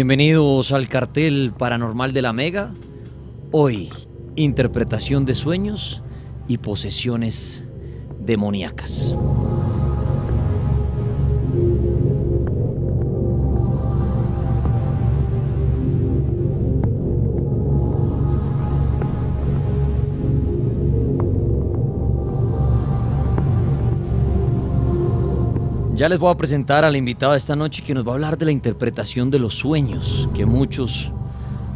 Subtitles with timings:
[0.00, 2.72] Bienvenidos al cartel paranormal de la Mega.
[3.52, 3.90] Hoy,
[4.34, 6.00] interpretación de sueños
[6.48, 7.62] y posesiones
[8.18, 9.14] demoníacas.
[26.00, 28.38] Ya les voy a presentar a la invitada esta noche que nos va a hablar
[28.38, 31.12] de la interpretación de los sueños, que muchos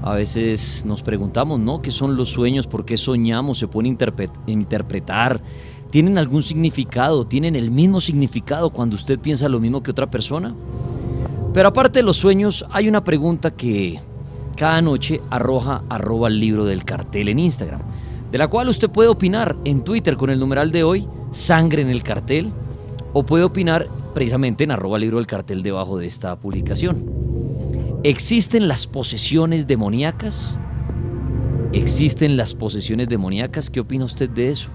[0.00, 1.82] a veces nos preguntamos, ¿no?
[1.82, 2.66] ¿Qué son los sueños?
[2.66, 3.58] ¿Por qué soñamos?
[3.58, 3.98] ¿Se pueden
[4.46, 5.42] interpretar?
[5.90, 7.26] ¿Tienen algún significado?
[7.26, 10.54] ¿Tienen el mismo significado cuando usted piensa lo mismo que otra persona?
[11.52, 14.00] Pero aparte de los sueños, hay una pregunta que
[14.56, 17.82] cada noche arroja arroba el libro del cartel en Instagram,
[18.32, 21.90] de la cual usted puede opinar en Twitter con el numeral de hoy, sangre en
[21.90, 22.54] el cartel,
[23.12, 27.10] o puede opinar precisamente en arroba libro del cartel debajo de esta publicación.
[28.04, 30.58] ¿Existen las posesiones demoníacas?
[31.72, 33.68] ¿Existen las posesiones demoníacas?
[33.68, 34.70] ¿Qué opina usted de eso?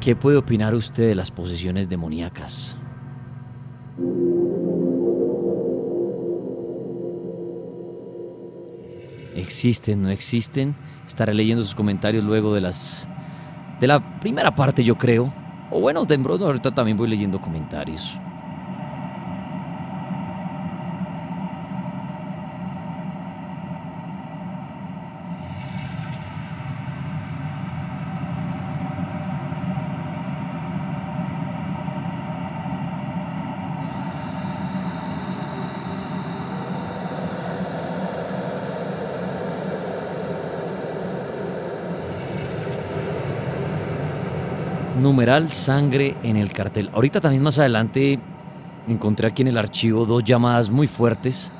[0.00, 2.74] ¿Qué puede opinar usted de las posesiones demoníacas?
[9.34, 10.74] ¿Existen, no existen?
[11.06, 13.06] Estaré leyendo sus comentarios luego de las
[13.78, 15.34] de la primera parte, yo creo.
[15.70, 16.14] O bueno, de
[16.46, 18.18] ahorita también voy leyendo comentarios.
[45.10, 46.88] Numeral sangre en el cartel.
[46.92, 48.20] Ahorita también más adelante
[48.86, 51.50] encontré aquí en el archivo dos llamadas muy fuertes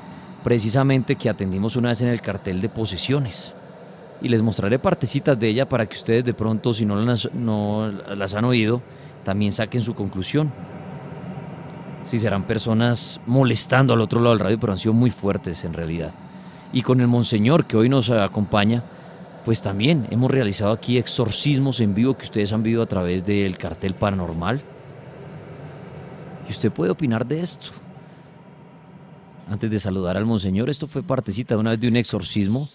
[0.41, 3.53] precisamente que atendimos una vez en el cartel de posesiones.
[4.21, 8.45] Y les mostraré partecitas de ella para que ustedes de pronto, si no las, han
[8.45, 8.81] oído,
[9.25, 10.49] también saquen su conclusión.
[12.05, 15.73] Si serán personas molestando al otro lado del radio, pero han sido muy fuertes en
[15.73, 16.11] realidad.
[16.71, 18.81] Y con el Monseñor que hoy nos acompaña,
[19.45, 23.57] pues también hemos realizado aquí exorcismos en vivo que ustedes han visto a través del
[23.57, 24.61] cartel paranormal.
[26.47, 27.71] Y usted puede opinar de esto.
[29.49, 32.69] Antes de saludar al Monseñor, esto fue partecita de una vez de un exorcismo.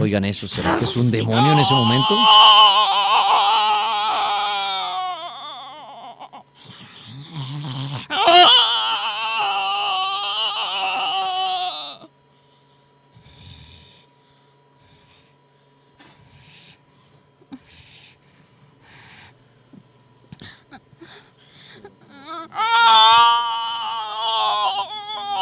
[0.00, 2.16] Oigan eso, ¿será que es un demonio en ese momento?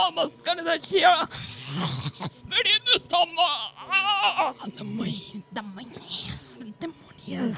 [0.05, 1.29] mamma ska ni köra
[2.31, 3.29] sprid ut dem!
[5.53, 6.95] De må lese, det må
[7.27, 7.55] de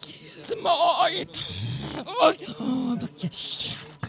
[0.00, 1.38] Gud, Marit!
[3.00, 4.01] Dere kjæresten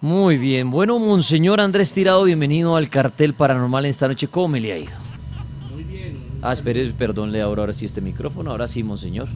[0.00, 4.28] Muy bien, bueno, Monseñor Andrés Tirado, bienvenido al cartel paranormal en esta noche.
[4.28, 4.92] ¿Cómo me le ha ido?
[5.70, 6.18] Muy bien.
[6.40, 8.50] Ah, espere, perdón, le abro ahora sí este micrófono.
[8.50, 9.28] Ahora sí, Monseñor.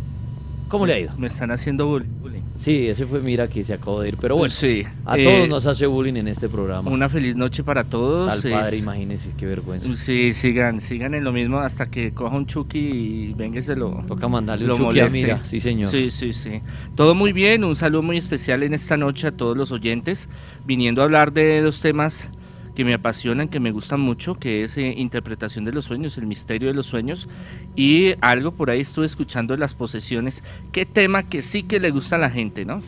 [0.75, 1.13] ¿Cómo le ha ido?
[1.19, 2.41] Me están haciendo bullying.
[2.57, 4.17] Sí, ese fue Mira que se acabó de ir.
[4.21, 6.91] Pero bueno, sí, a todos eh, nos hace bullying en este programa.
[6.91, 8.45] Una feliz noche para todos.
[8.45, 9.89] El padre, imagínese, qué vergüenza.
[9.95, 13.77] Sí, sigan, sigan en lo mismo hasta que coja un Chucky y venga y se
[13.77, 14.03] lo.
[14.09, 15.93] Toca mandarle un Chucky a Mira, sí, señor.
[15.93, 16.61] Sí, sí, sí.
[16.97, 20.29] Todo muy bien, un saludo muy especial en esta noche a todos los oyentes,
[20.67, 22.29] viniendo a hablar de dos temas
[22.75, 26.27] que me apasionan, que me gustan mucho, que es eh, interpretación de los sueños, el
[26.27, 27.29] misterio de los sueños
[27.77, 30.43] y algo por ahí estuve escuchando las posesiones.
[30.73, 32.83] Qué tema que sí que le gusta a la gente, ¿no?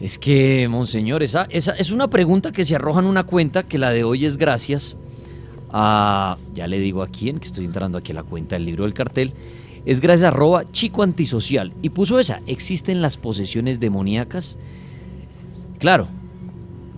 [0.00, 3.78] Es que, monseñor, esa, esa es una pregunta que se arroja en una cuenta que
[3.78, 4.96] la de hoy es gracias
[5.70, 8.82] a, ya le digo a quién, que estoy entrando aquí a la cuenta del libro
[8.82, 9.32] del cartel,
[9.86, 14.58] es gracias a arroba chico antisocial y puso esa, ¿existen las posesiones demoníacas?
[15.78, 16.08] Claro,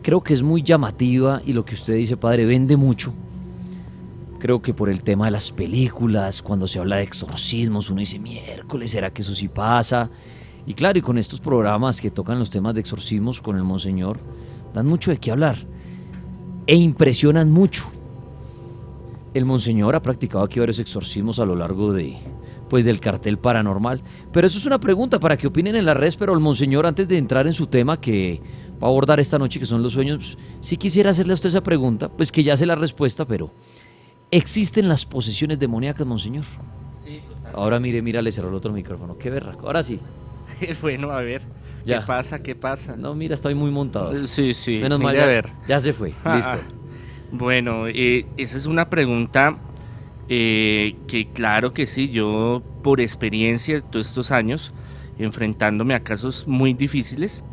[0.04, 3.14] creo que es muy llamativa y lo que usted dice, padre, vende mucho.
[4.38, 8.18] Creo que por el tema de las películas, cuando se habla de exorcismos, uno dice,
[8.18, 10.10] miércoles, ¿será que eso sí pasa?
[10.66, 14.18] Y claro, y con estos programas que tocan los temas de exorcismos con el Monseñor,
[14.74, 15.56] dan mucho de qué hablar
[16.66, 17.86] e impresionan mucho.
[19.32, 22.18] El Monseñor ha practicado aquí varios exorcismos a lo largo de,
[22.68, 24.02] pues, del cartel paranormal.
[24.32, 27.08] Pero eso es una pregunta para que opinen en la red, pero el Monseñor, antes
[27.08, 28.42] de entrar en su tema que
[28.82, 31.62] va a abordar esta noche, que son los sueños, si quisiera hacerle a usted esa
[31.62, 33.50] pregunta, pues que ya sé la respuesta, pero
[34.30, 36.44] ¿existen las posesiones demoníacas, Monseñor?
[36.94, 37.58] Sí, totalmente.
[37.58, 39.16] Ahora mire, mira, le cerró el otro micrófono.
[39.18, 39.66] Qué berraco.
[39.66, 40.00] Ahora sí.
[40.82, 41.42] bueno, a ver.
[41.84, 42.42] ¿Qué pasa?
[42.42, 42.96] ¿Qué pasa?
[42.96, 44.26] No, mira, estoy muy montado.
[44.26, 44.78] Sí, sí.
[44.78, 45.50] Menos mal, ya, a ver.
[45.68, 46.14] ya se fue.
[46.24, 46.58] Ah, Listo.
[47.32, 49.58] bueno, eh, esa es una pregunta
[50.28, 54.72] eh, que claro que sí, yo por experiencia todos estos años,
[55.18, 57.44] enfrentándome a casos muy difíciles,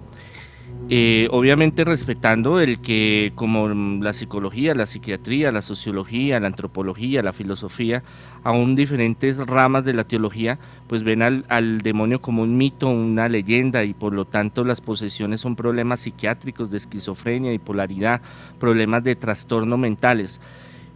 [0.89, 7.31] eh, obviamente respetando el que como la psicología, la psiquiatría, la sociología, la antropología, la
[7.31, 8.04] filosofía,
[8.44, 13.30] aún diferentes ramas de la teología, pues ven al, al, demonio como un mito, una
[13.30, 18.21] leyenda y por lo tanto las posesiones son problemas psiquiátricos de esquizofrenia, bipolaridad,
[18.59, 20.42] problemas de trastorno mentales.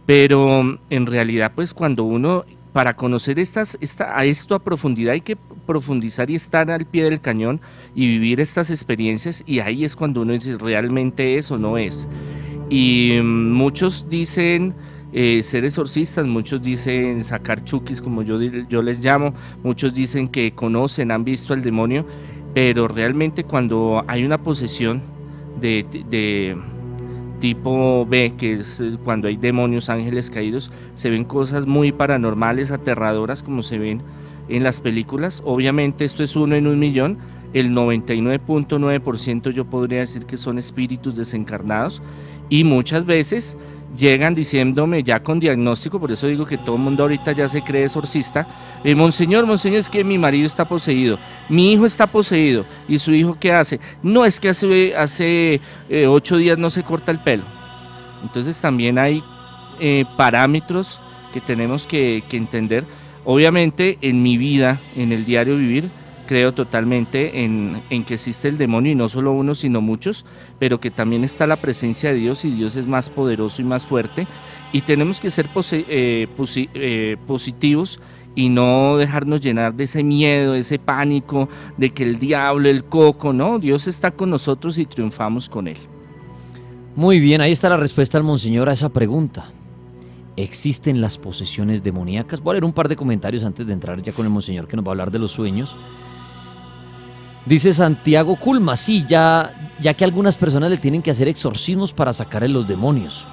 [0.04, 2.44] Pero en realidad pues cuando uno
[2.76, 7.04] para conocer estas, esta, a esto a profundidad hay que profundizar y estar al pie
[7.04, 7.58] del cañón
[7.94, 12.06] y vivir estas experiencias y ahí es cuando uno dice realmente es o no es.
[12.68, 14.74] Y muchos dicen
[15.14, 20.52] eh, ser exorcistas, muchos dicen sacar chukis como yo, yo les llamo, muchos dicen que
[20.52, 22.04] conocen, han visto al demonio,
[22.52, 25.00] pero realmente cuando hay una posesión
[25.62, 25.86] de
[27.40, 32.70] tipo B, que es eh, cuando hay demonios, ángeles caídos, se ven cosas muy paranormales,
[32.70, 34.02] aterradoras como se ven
[34.48, 35.42] en las películas.
[35.44, 37.18] Obviamente esto es uno en un millón,
[37.52, 42.02] el 99.9% yo podría decir que son espíritus desencarnados
[42.48, 43.56] y muchas veces
[43.96, 47.62] llegan diciéndome ya con diagnóstico, por eso digo que todo el mundo ahorita ya se
[47.62, 48.46] cree exorcista,
[48.84, 53.14] eh, monseñor, monseñor, es que mi marido está poseído, mi hijo está poseído, y su
[53.14, 57.20] hijo qué hace, no es que hace, hace eh, ocho días no se corta el
[57.20, 57.44] pelo.
[58.22, 59.22] Entonces también hay
[59.78, 61.00] eh, parámetros
[61.32, 62.84] que tenemos que, que entender.
[63.24, 65.90] Obviamente en mi vida, en el diario vivir,
[66.26, 70.24] creo totalmente en, que existe el demonio y no solo uno, sino muchos,
[70.58, 73.84] pero que también está la presencia de Dios y Dios es más poderoso y más
[73.84, 74.26] fuerte.
[74.72, 76.28] Y tenemos que ser eh,
[76.74, 78.00] eh, positivos
[78.34, 83.32] y no dejarnos llenar de ese miedo, ese pánico, de que el diablo, el coco,
[83.32, 85.78] no, Dios está con nosotros y triunfamos con él.
[86.94, 89.50] Muy bien, ahí está la respuesta al monseñor a esa pregunta.
[90.36, 92.42] ¿Existen las posesiones demoníacas?
[92.42, 94.76] Voy a leer un par de comentarios antes de entrar ya con el monseñor que
[94.76, 95.76] nos va a hablar de los sueños.
[97.46, 102.12] Dice Santiago Culma, sí, ya, ya que algunas personas le tienen que hacer exorcismos para
[102.12, 103.28] sacarle los demonios.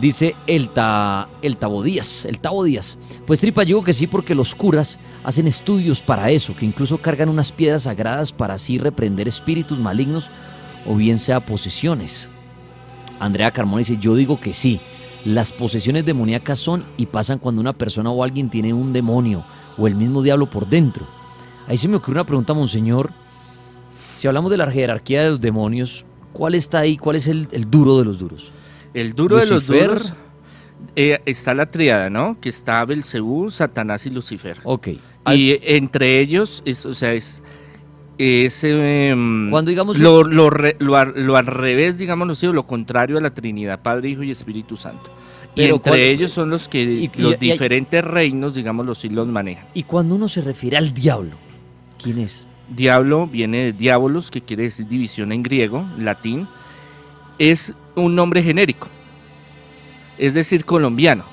[0.00, 2.96] Dice el, ta, el Tabo Díaz, el Tabo Díaz.
[3.26, 7.28] Pues tripa, digo que sí porque los curas hacen estudios para eso, que incluso cargan
[7.28, 10.30] unas piedras sagradas para así reprender espíritus malignos
[10.86, 12.30] o bien sea posesiones.
[13.18, 14.80] Andrea Carmona dice, yo digo que sí.
[15.24, 19.44] Las posesiones demoníacas son y pasan cuando una persona o alguien tiene un demonio
[19.76, 21.06] o el mismo diablo por dentro.
[21.66, 23.12] Ahí se me ocurre una pregunta, monseñor.
[24.22, 26.96] Si hablamos de la jerarquía de los demonios, ¿cuál está ahí?
[26.96, 28.52] ¿Cuál es el duro de los duros?
[28.94, 30.12] El duro de los duros
[30.94, 32.38] eh, está la triada, ¿no?
[32.40, 34.58] Que está Belcebú, Satanás y Lucifer.
[34.62, 34.90] Ok.
[35.32, 37.42] Y entre ellos, es, o sea, es,
[38.16, 44.10] em, Cuando digamos lo, lo, lo, al revés, digamos, lo contrario a la Trinidad, Padre,
[44.10, 45.10] Hijo y Espíritu Santo.
[45.56, 49.66] y entre ellos son los que los diferentes reinos, digamos, sí los manejan.
[49.74, 51.34] Y cuando uno se refiere al diablo,
[52.00, 52.46] ¿quién es?
[52.68, 56.48] Diablo viene de diabolos, que quiere decir división en griego, latín
[57.38, 58.88] es un nombre genérico,
[60.18, 61.24] es decir, colombiano.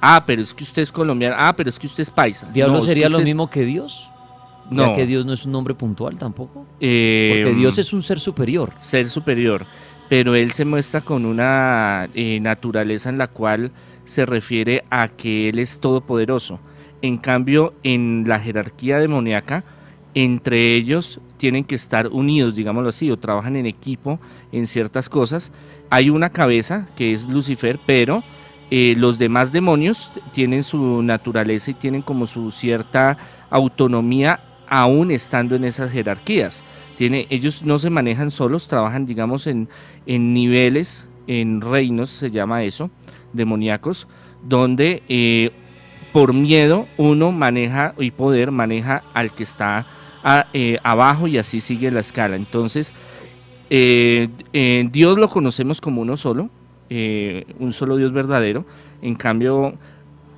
[0.00, 1.36] Ah, pero es que usted es colombiano.
[1.38, 2.48] Ah, pero es que usted es paisa.
[2.52, 4.10] ¿Diablo sería lo mismo que Dios?
[4.68, 4.94] No.
[4.94, 6.66] que Dios no es un nombre puntual tampoco.
[6.80, 8.72] Eh, Porque Dios es un ser superior.
[8.80, 9.66] Ser superior.
[10.08, 13.70] Pero Él se muestra con una eh, naturaleza en la cual
[14.04, 16.58] se refiere a que Él es todopoderoso.
[17.00, 19.64] En cambio, en la jerarquía demoníaca,
[20.14, 24.20] entre ellos tienen que estar unidos, digámoslo así, o trabajan en equipo
[24.52, 25.52] en ciertas cosas.
[25.90, 28.22] Hay una cabeza que es Lucifer, pero
[28.70, 33.18] eh, los demás demonios tienen su naturaleza y tienen como su cierta
[33.50, 36.64] autonomía aún estando en esas jerarquías.
[36.98, 39.68] Ellos no se manejan solos, trabajan digamos en,
[40.06, 42.90] en niveles, en reinos, se llama eso,
[43.32, 44.06] demoníacos,
[44.42, 45.50] donde eh,
[46.12, 49.86] por miedo uno maneja y poder maneja al que está
[50.52, 52.36] eh, abajo y así sigue la escala.
[52.36, 52.94] Entonces,
[53.70, 56.50] eh, eh, Dios lo conocemos como uno solo,
[56.90, 58.66] un solo Dios verdadero.
[59.00, 59.78] En cambio,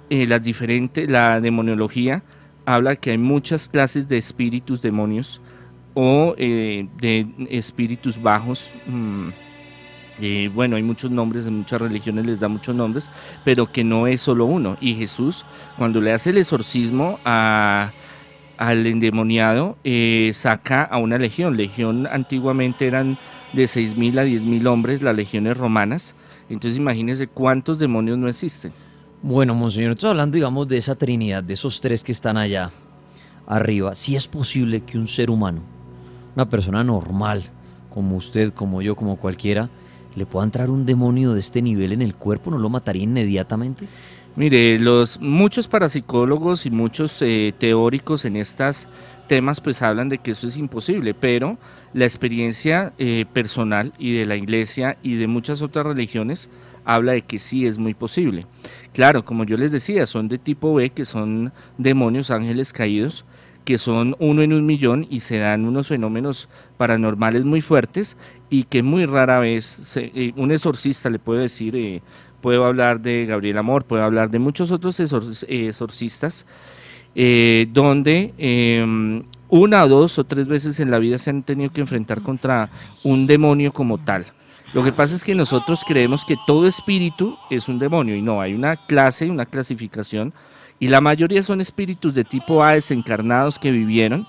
[0.08, 2.22] las diferentes, la demoniología
[2.64, 5.40] habla que hay muchas clases de espíritus demonios
[5.94, 8.70] o de espíritus bajos.
[8.86, 9.30] Mm,
[10.54, 13.10] bueno, hay muchos nombres, en muchas religiones les da muchos nombres,
[13.44, 14.76] pero que no es solo uno.
[14.80, 15.44] Y Jesús,
[15.76, 17.92] cuando le hace el exorcismo a,
[18.56, 21.56] al endemoniado, eh, saca a una legión.
[21.56, 23.18] Legión antiguamente eran
[23.52, 26.14] de 6.000 a 10.000 hombres, las legiones romanas.
[26.48, 28.72] Entonces imagínense cuántos demonios no existen.
[29.22, 32.70] Bueno, monseñor, estamos hablando, digamos, de esa trinidad, de esos tres que están allá
[33.46, 33.94] arriba.
[33.94, 35.62] Si es posible que un ser humano,
[36.34, 37.44] una persona normal,
[37.88, 39.70] como usted, como yo, como cualquiera,
[40.14, 43.88] le pueda entrar un demonio de este nivel en el cuerpo, ¿no lo mataría inmediatamente?
[44.36, 48.88] Mire, los muchos parapsicólogos y muchos eh, teóricos en estos
[49.28, 51.56] temas pues hablan de que eso es imposible, pero
[51.92, 56.50] la experiencia eh, personal y de la iglesia y de muchas otras religiones
[56.84, 58.46] habla de que sí es muy posible.
[58.92, 63.24] Claro, como yo les decía, son de tipo B, que son demonios, ángeles caídos,
[63.64, 68.16] que son uno en un millón y se dan unos fenómenos paranormales muy fuertes
[68.50, 72.02] y que muy rara vez eh, un exorcista le puede decir
[72.44, 76.44] puedo hablar de Gabriel Amor, puedo hablar de muchos otros exorcistas,
[77.14, 81.80] eh, donde em, una dos o tres veces en la vida se han tenido que
[81.80, 82.68] enfrentar contra
[83.02, 84.26] un demonio como tal.
[84.74, 88.42] Lo que pasa es que nosotros creemos que todo espíritu es un demonio y no,
[88.42, 90.34] hay una clase, una clasificación
[90.78, 94.26] y la mayoría son espíritus de tipo A desencarnados que vivieron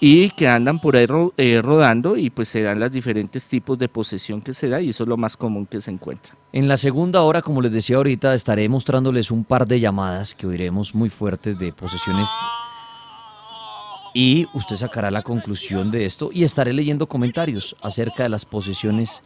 [0.00, 3.88] y que andan por ahí eh, rodando y pues se dan los diferentes tipos de
[3.88, 6.34] posesión que se da y eso es lo más común que se encuentra.
[6.52, 10.46] En la segunda hora, como les decía ahorita, estaré mostrándoles un par de llamadas que
[10.46, 12.28] oiremos muy fuertes de posesiones
[14.14, 19.22] y usted sacará la conclusión de esto y estaré leyendo comentarios acerca de las posesiones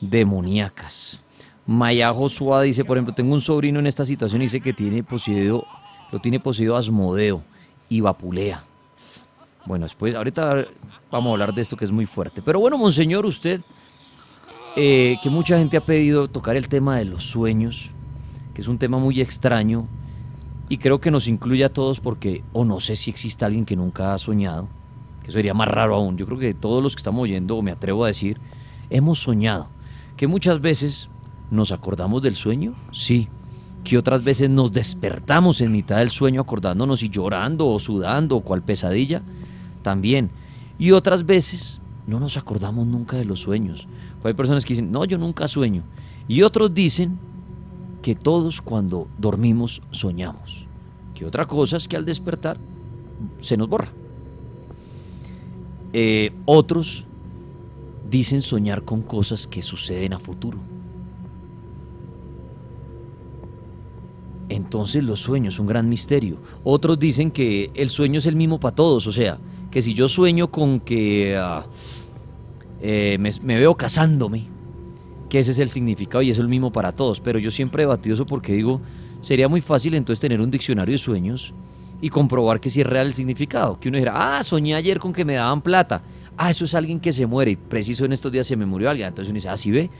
[0.00, 1.20] demoníacas.
[1.66, 5.02] Maya Josuá dice, por ejemplo, tengo un sobrino en esta situación y dice que tiene
[5.02, 5.66] poseído,
[6.12, 7.42] lo tiene poseído Asmodeo
[7.88, 8.64] y Vapulea.
[9.66, 10.66] Bueno, después, ahorita
[11.10, 12.40] vamos a hablar de esto que es muy fuerte.
[12.40, 13.60] Pero bueno, monseñor, usted,
[14.76, 17.90] eh, que mucha gente ha pedido tocar el tema de los sueños,
[18.54, 19.88] que es un tema muy extraño,
[20.68, 23.76] y creo que nos incluye a todos porque, o no sé si existe alguien que
[23.76, 24.68] nunca ha soñado,
[25.22, 26.16] que sería más raro aún.
[26.16, 28.40] Yo creo que todos los que estamos oyendo, o me atrevo a decir,
[28.88, 29.68] hemos soñado.
[30.16, 31.08] Que muchas veces
[31.50, 33.28] nos acordamos del sueño, sí.
[33.82, 38.40] Que otras veces nos despertamos en mitad del sueño acordándonos y llorando o sudando o
[38.40, 39.22] cual pesadilla,
[39.86, 40.30] también.
[40.80, 43.86] Y otras veces no nos acordamos nunca de los sueños.
[44.24, 45.84] Hay personas que dicen, no, yo nunca sueño.
[46.26, 47.20] Y otros dicen
[48.02, 50.66] que todos cuando dormimos soñamos.
[51.14, 52.58] Que otra cosa es que al despertar
[53.38, 53.86] se nos borra.
[55.92, 57.04] Eh, otros
[58.10, 60.58] dicen soñar con cosas que suceden a futuro.
[64.48, 66.38] Entonces los sueños, un gran misterio.
[66.64, 69.38] Otros dicen que el sueño es el mismo para todos, o sea,
[69.76, 71.66] que si yo sueño con que ah,
[72.80, 74.46] eh, me, veo casándome,
[75.28, 77.20] que ese es el significado y es el mismo para todos.
[77.20, 78.80] Pero yo siempre he debatido eso porque digo,
[79.20, 81.52] sería muy fácil entonces tener un diccionario de sueños
[82.00, 83.78] y comprobar que si es real el significado.
[83.78, 86.00] Que uno dijera, ah, soñé ayer con que me daban plata.
[86.38, 88.88] Ah, eso es alguien que se muere y preciso en estos días se me murió
[88.88, 89.08] alguien.
[89.08, 89.90] Entonces uno dice, ah, sí ve.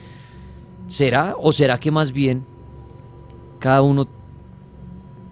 [0.87, 2.47] ¿Será o será que más bien
[3.59, 4.09] cada uno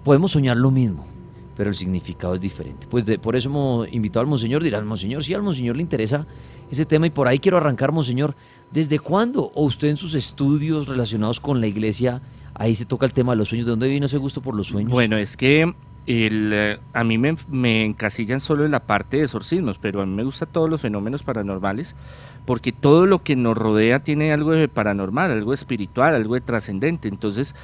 [0.05, 1.14] podemos soñar lo mismo?
[1.57, 2.87] Pero el significado es diferente.
[2.89, 6.27] Pues por eso hemos invitado al Monseñor, dirán, Monseñor, si al Monseñor le interesa
[6.71, 8.35] ese tema y por ahí quiero arrancar, Monseñor,
[8.71, 9.53] ¿desde cuándo?
[9.55, 12.23] ¿O usted en sus estudios relacionados con la iglesia,
[12.55, 13.67] ahí se toca el tema de los sueños?
[13.67, 14.91] ¿De dónde vino ese gusto por los sueños?
[14.91, 15.73] Bueno, es que
[16.07, 20.07] el, eh, a mí me, me, encasillan solo en la parte de exorcismos, pero a
[20.07, 21.97] mí me gustan todos los fenómenos paranormales,
[22.45, 27.09] porque todo lo que nos rodea tiene algo de paranormal, algo espiritual, algo de trascendente.
[27.09, 27.55] Entonces,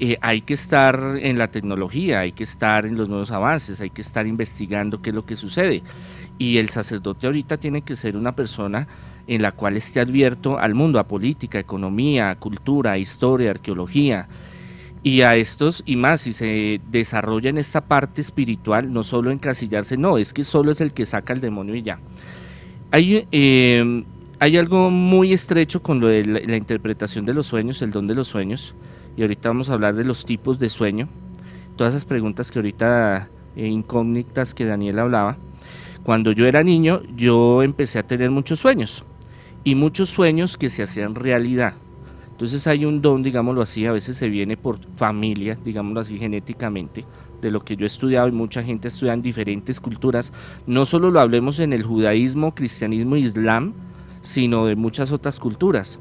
[0.00, 3.90] eh, hay que estar en la tecnología, hay que estar en los nuevos avances, hay
[3.90, 5.82] que estar investigando qué es lo que sucede.
[6.38, 8.86] Y el sacerdote ahorita tiene que ser una persona
[9.26, 14.28] en la cual esté abierto al mundo, a política, economía, cultura, historia, arqueología.
[15.02, 19.96] Y a estos, y más, si se desarrolla en esta parte espiritual, no solo encasillarse,
[19.96, 21.98] no, es que solo es el que saca el demonio y ya.
[22.90, 24.04] Hay, eh,
[24.38, 28.14] hay algo muy estrecho con lo de la interpretación de los sueños, el don de
[28.14, 28.74] los sueños
[29.18, 31.08] y ahorita vamos a hablar de los tipos de sueño.
[31.74, 35.36] Todas esas preguntas que ahorita eh, incógnitas que Daniel hablaba.
[36.04, 39.02] Cuando yo era niño, yo empecé a tener muchos sueños
[39.64, 41.74] y muchos sueños que se hacían realidad.
[42.30, 47.04] Entonces hay un don, digámoslo así, a veces se viene por familia, digámoslo así, genéticamente,
[47.42, 50.32] de lo que yo he estudiado y mucha gente estudia en diferentes culturas.
[50.68, 53.72] No solo lo hablemos en el judaísmo, cristianismo islam,
[54.22, 55.98] sino de muchas otras culturas.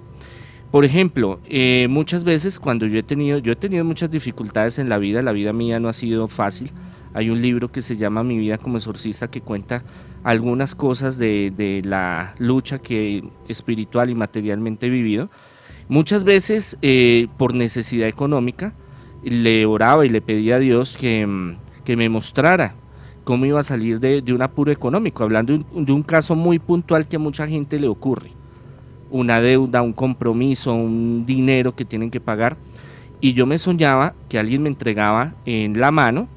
[0.72, 4.90] Por ejemplo, eh, muchas veces cuando yo he tenido, yo he tenido muchas dificultades en
[4.90, 6.72] la vida, la vida mía no ha sido fácil.
[7.14, 9.84] Hay un libro que se llama Mi vida como exorcista que cuenta
[10.24, 15.30] algunas cosas de, la lucha que espiritual y materialmente he vivido.
[15.88, 18.74] Muchas veces eh, por necesidad económica
[19.24, 22.76] le oraba y le pedía a Dios que, me mostrara
[23.24, 27.16] cómo iba a salir de, un apuro económico, hablando de un caso muy puntual que
[27.16, 28.32] a mucha gente le ocurre
[29.10, 32.58] una deuda, un compromiso, un dinero que tienen que pagar.
[33.20, 36.28] Y yo me soñaba que alguien me entregaba en la mano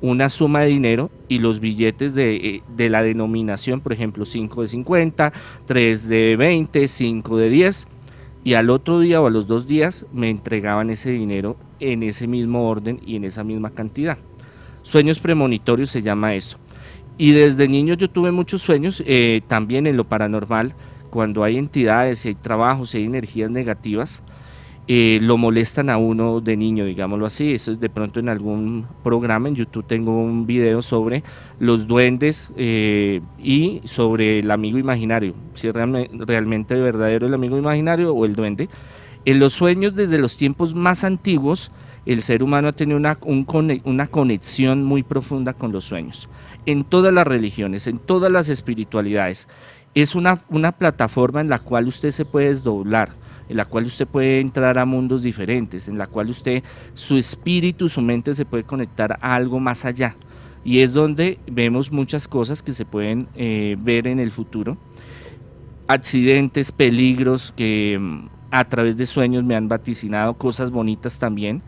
[0.00, 4.62] una suma de dinero y los billetes de, eh, de la denominación, por ejemplo, 5
[4.62, 5.32] de 50,
[5.66, 7.86] 3 de 20, 5 de 10.
[8.44, 12.26] Y al otro día o a los dos días me entregaban ese dinero en ese
[12.26, 14.18] mismo orden y en esa misma cantidad.
[14.82, 16.58] Sueños premonitorios se llama eso.
[17.18, 20.74] Y desde niño yo tuve muchos sueños, eh, también en lo paranormal,
[21.06, 24.22] cuando hay entidades, y hay trabajos, y hay energías negativas,
[24.88, 27.54] eh, lo molestan a uno de niño, digámoslo así.
[27.54, 31.24] Eso es de pronto en algún programa, en YouTube tengo un video sobre
[31.58, 38.14] los duendes eh, y sobre el amigo imaginario, si es realmente verdadero el amigo imaginario
[38.14, 38.68] o el duende.
[39.24, 41.72] En los sueños desde los tiempos más antiguos,
[42.06, 43.18] el ser humano ha tenido una,
[43.82, 46.28] una conexión muy profunda con los sueños.
[46.64, 49.48] En todas las religiones, en todas las espiritualidades
[49.96, 53.12] es una, una plataforma en la cual usted se puede desdoblar,
[53.48, 57.88] en la cual usted puede entrar a mundos diferentes, en la cual usted, su espíritu,
[57.88, 60.14] su mente se puede conectar a algo más allá.
[60.66, 64.76] Y es donde vemos muchas cosas que se pueden eh, ver en el futuro.
[65.88, 71.62] Accidentes, peligros que mm, a través de sueños me han vaticinado, cosas bonitas también,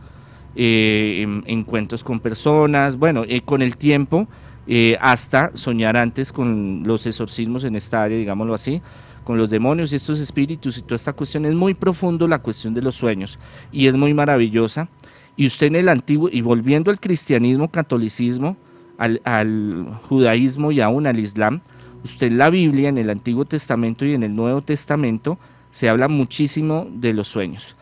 [0.54, 4.28] eh, encuentros con personas, bueno, eh, con el tiempo
[4.70, 8.82] eh, hasta soñar antes con los exorcismos en esta área, digámoslo así,
[9.24, 11.46] con los demonios y estos espíritus y toda esta cuestión.
[11.46, 13.38] Es muy profundo la cuestión de los sueños
[13.72, 14.88] y es muy maravillosa.
[15.36, 18.58] Y usted en el antiguo, y volviendo al cristianismo, catolicismo,
[18.98, 21.62] al, al judaísmo y aún al islam,
[22.04, 25.38] usted en la Biblia, en el Antiguo Testamento y en el Nuevo Testamento,
[25.70, 27.74] se habla muchísimo de los sueños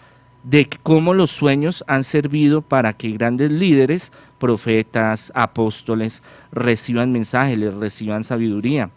[0.46, 7.74] de cómo los sueños han servido para que grandes líderes, profetas, apóstoles, reciban mensajes, les
[7.74, 8.90] reciban sabiduría.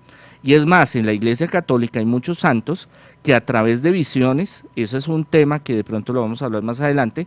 [0.43, 2.87] Y es más, en la Iglesia Católica hay muchos santos
[3.23, 6.45] que a través de visiones, eso es un tema que de pronto lo vamos a
[6.45, 7.25] hablar más adelante,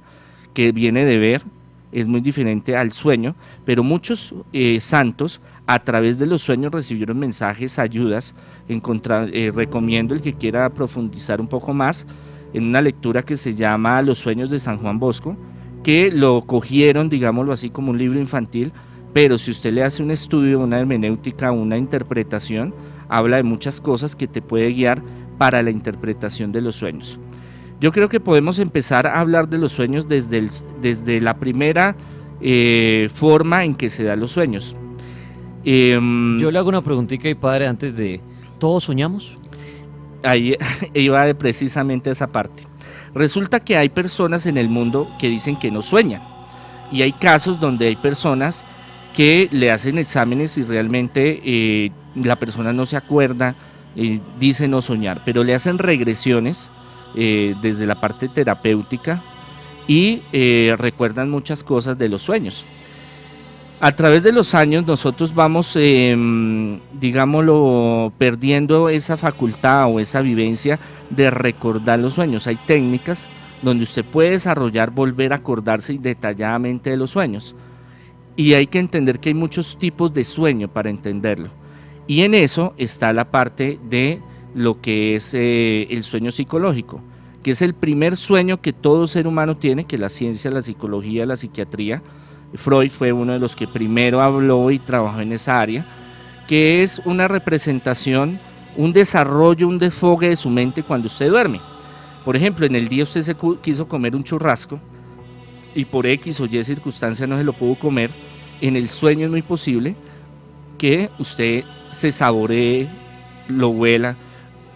[0.54, 1.42] que viene de ver,
[1.90, 7.18] es muy diferente al sueño, pero muchos eh, santos a través de los sueños recibieron
[7.18, 8.36] mensajes, ayudas,
[8.68, 12.06] eh, recomiendo el que quiera profundizar un poco más
[12.52, 15.36] en una lectura que se llama Los sueños de San Juan Bosco,
[15.82, 18.72] que lo cogieron, digámoslo así, como un libro infantil,
[19.12, 22.74] pero si usted le hace un estudio, una hermenéutica, una interpretación,
[23.08, 25.02] habla de muchas cosas que te puede guiar
[25.38, 27.18] para la interpretación de los sueños.
[27.80, 30.48] Yo creo que podemos empezar a hablar de los sueños desde,
[30.80, 31.96] desde la primera
[32.40, 34.76] eh, forma en que se dan los sueños.
[35.64, 38.20] Em, Yo le hago una preguntita y padre antes de...
[38.58, 39.34] ¿Todos soñamos?
[40.22, 40.56] Ahí
[40.94, 42.64] iba precisamente esa parte.
[43.14, 46.22] Resulta que hay personas en el mundo que dicen que no sueñan.
[46.90, 48.64] Y hay casos donde hay personas
[49.14, 53.54] que le hacen exámenes y realmente eh, la persona no se acuerda,
[53.96, 56.70] eh, dice no soñar, pero le hacen regresiones
[57.14, 59.22] eh, desde la parte terapéutica
[59.86, 60.22] y
[60.78, 62.64] recuerdan muchas cosas de los sueños.
[63.84, 70.78] A través de los años nosotros vamos, em, digámoslo, perdiendo esa facultad o esa vivencia
[71.10, 72.46] de recordar los sueños.
[72.46, 73.26] Hay técnicas
[73.60, 77.56] donde usted puede desarrollar, volver a acordarse detalladamente de los sueños.
[78.36, 81.48] Y hay que entender que hay muchos tipos de sueño para entenderlo.
[82.06, 84.20] Y en eso está la parte de
[84.54, 87.02] lo que es eh, el sueño psicológico,
[87.42, 91.26] que es el primer sueño que todo ser humano tiene, que la ciencia, la psicología,
[91.26, 92.00] la psiquiatría,
[92.54, 95.86] Freud fue uno de los que primero habló y trabajó en esa área,
[96.46, 98.40] que es una representación,
[98.76, 101.60] un desarrollo, un desfogue de su mente cuando usted duerme.
[102.24, 104.80] Por ejemplo, en el día usted se quiso comer un churrasco,
[105.74, 108.10] y por X o Y circunstancia no se lo pudo comer,
[108.60, 109.96] en el sueño es muy posible
[110.78, 112.88] que usted se saboree,
[113.48, 114.16] lo huela,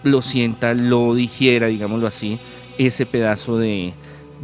[0.02, 2.40] lo sienta, lo digiera, digámoslo así,
[2.78, 3.94] ese pedazo de,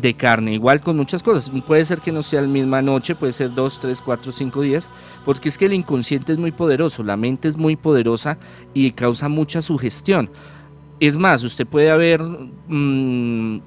[0.01, 0.55] de carne.
[0.55, 1.51] Igual con muchas cosas.
[1.67, 4.91] Puede ser que no sea la misma noche, puede ser dos, tres, cuatro, cinco días,
[5.25, 8.39] porque es que el inconsciente es muy poderoso, la mente es muy poderosa
[8.75, 10.31] y causa mucha sugestión.
[11.01, 13.61] Es más, usted puede haber mm,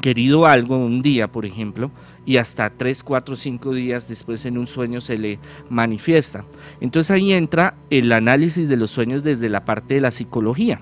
[0.00, 1.90] querido algo un día, por ejemplo,
[2.24, 6.44] y hasta 3, 4, 5 días después en un sueño se le manifiesta.
[6.80, 10.80] Entonces ahí entra el análisis de los sueños desde la parte de la psicología,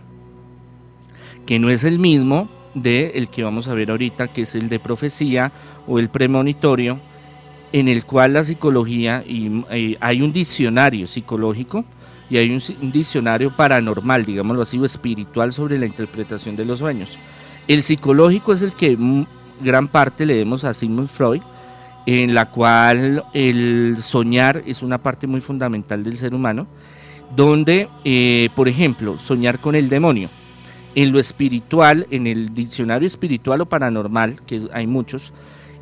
[1.47, 4.69] que no es el mismo de el que vamos a ver ahorita, que es el
[4.69, 5.53] de profecía
[5.87, 6.99] o el premonitorio,
[7.73, 11.85] en el cual la psicología, y, eh, hay un diccionario psicológico
[12.31, 17.19] y hay un diccionario paranormal, digámoslo así, o espiritual sobre la interpretación de los sueños.
[17.67, 18.97] El psicológico es el que
[19.61, 21.43] gran parte le demos a Sigmund Freud,
[22.07, 26.67] en la cual el soñar es una parte muy fundamental del ser humano,
[27.35, 30.31] donde, eh, por ejemplo, soñar con el demonio.
[30.95, 35.33] En lo espiritual, en el diccionario espiritual o paranormal, que hay muchos,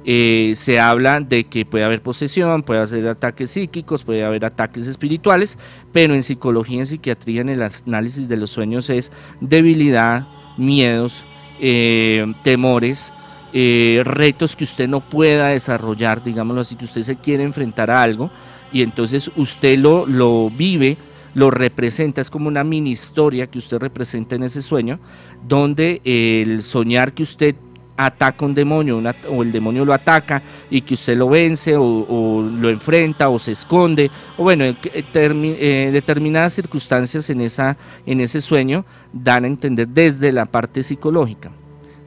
[0.09, 4.87] eh, se habla de que puede haber posesión, puede haber ataques psíquicos, puede haber ataques
[4.87, 5.59] espirituales,
[5.93, 11.25] pero en psicología, en psiquiatría, en el análisis de los sueños es debilidad, miedos,
[11.61, 13.13] eh, temores,
[13.53, 18.03] eh, retos que usted no pueda desarrollar, digámoslo así, que usted se quiere enfrentar a
[18.03, 18.31] algo
[18.73, 20.99] y entonces usted lo, lo vive,
[21.37, 24.99] lo representa, es como una mini historia que usted representa en ese sueño,
[25.47, 27.55] donde el soñar que usted
[27.95, 32.71] ataca un demonio o el demonio lo ataca y que usted lo vence o, lo
[32.71, 38.87] enfrenta o se esconde o bueno, eh, eh, determinadas circunstancias en, esa, en ese sueño
[39.13, 41.51] dan a entender desde la parte psicológica.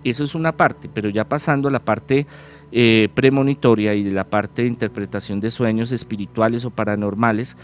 [0.03, 2.25] Eso es una parte, pero ya pasando a la parte
[2.71, 7.57] eh, premonitoria y de la parte de interpretación de sueños espirituales o paranormales,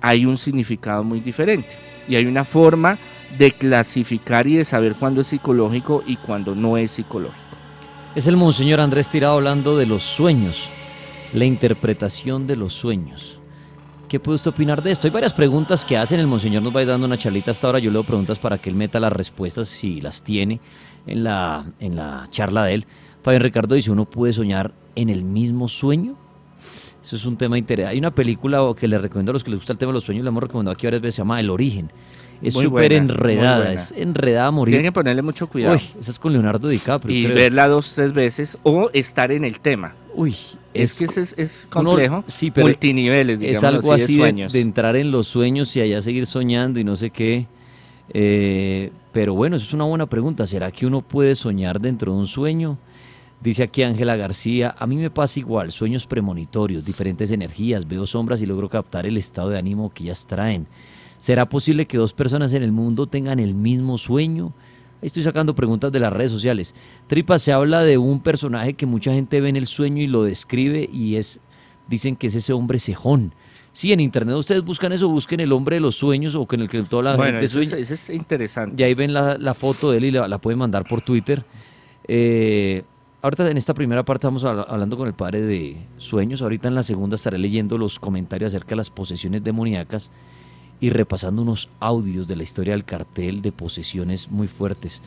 [0.00, 1.70] hay un significado muy diferente
[2.08, 2.98] y hay una forma
[3.36, 7.42] de clasificar y de saber cuándo es psicológico y cuándo no es psicológico.
[8.14, 10.70] Es el Monseñor Andrés Tirado hablando de los sueños,
[11.32, 13.40] la interpretación de los sueños.
[14.08, 15.06] ¿Qué puede usted opinar de esto?
[15.06, 17.66] Hay varias preguntas que hacen, el Monseñor nos va a ir dando una charlita hasta
[17.66, 20.60] ahora, yo le doy preguntas para que él meta las respuestas si las tiene
[21.06, 22.86] en la, en la charla de él.
[23.22, 26.16] Fabián Ricardo dice, ¿uno puede soñar en el mismo sueño?
[27.02, 27.92] Eso es un tema interesante.
[27.92, 30.04] Hay una película que le recomiendo a los que les gusta el tema de los
[30.04, 31.90] sueños, le hemos recomendado aquí varias veces, se llama El Origen
[32.42, 34.74] es súper enredada, es enredada a morir.
[34.74, 35.74] Tienen que ponerle mucho cuidado.
[35.74, 37.16] Uy, esa es con Leonardo DiCaprio.
[37.16, 39.94] Y verla dos, tres veces o estar en el tema.
[40.14, 40.34] Uy,
[40.74, 42.24] es, que es, es complejo.
[42.26, 43.58] sí, pero multiniveles, digamos.
[43.58, 47.10] Es algo así, de, entrar en los sueños y allá seguir soñando y no sé
[47.10, 47.46] qué.
[48.10, 50.46] Eh, pero bueno, eso es una buena pregunta.
[50.46, 52.78] ¿Será que uno puede soñar dentro de un sueño?
[53.40, 58.40] Dice aquí Ángela García, a mí me pasa igual, sueños premonitorios, diferentes energías, veo sombras
[58.40, 60.66] y logro captar el estado de ánimo que ellas traen
[61.18, 64.52] ¿Será posible que dos personas en el mundo tengan el mismo sueño?
[65.02, 66.74] Estoy sacando preguntas de las redes sociales.
[67.06, 70.22] Tripa, se habla de un personaje que mucha gente ve en el sueño y lo
[70.22, 71.40] describe y es,
[71.88, 73.34] dicen que es ese hombre cejón.
[73.72, 76.68] Sí, en internet ustedes buscan eso, busquen el hombre de los sueños o con el
[76.68, 77.76] que toda la bueno, gente eso sueña.
[77.76, 78.80] Es, eso es interesante.
[78.80, 81.44] Y ahí ven la, la foto de él y la, la pueden mandar por Twitter.
[82.06, 82.82] Eh,
[83.22, 86.42] ahorita en esta primera parte estamos habla- hablando con el padre de sueños.
[86.42, 90.10] Ahorita en la segunda estaré leyendo los comentarios acerca de las posesiones demoníacas
[90.80, 95.02] y repasando unos audios de la historia del cartel de posesiones muy fuertes.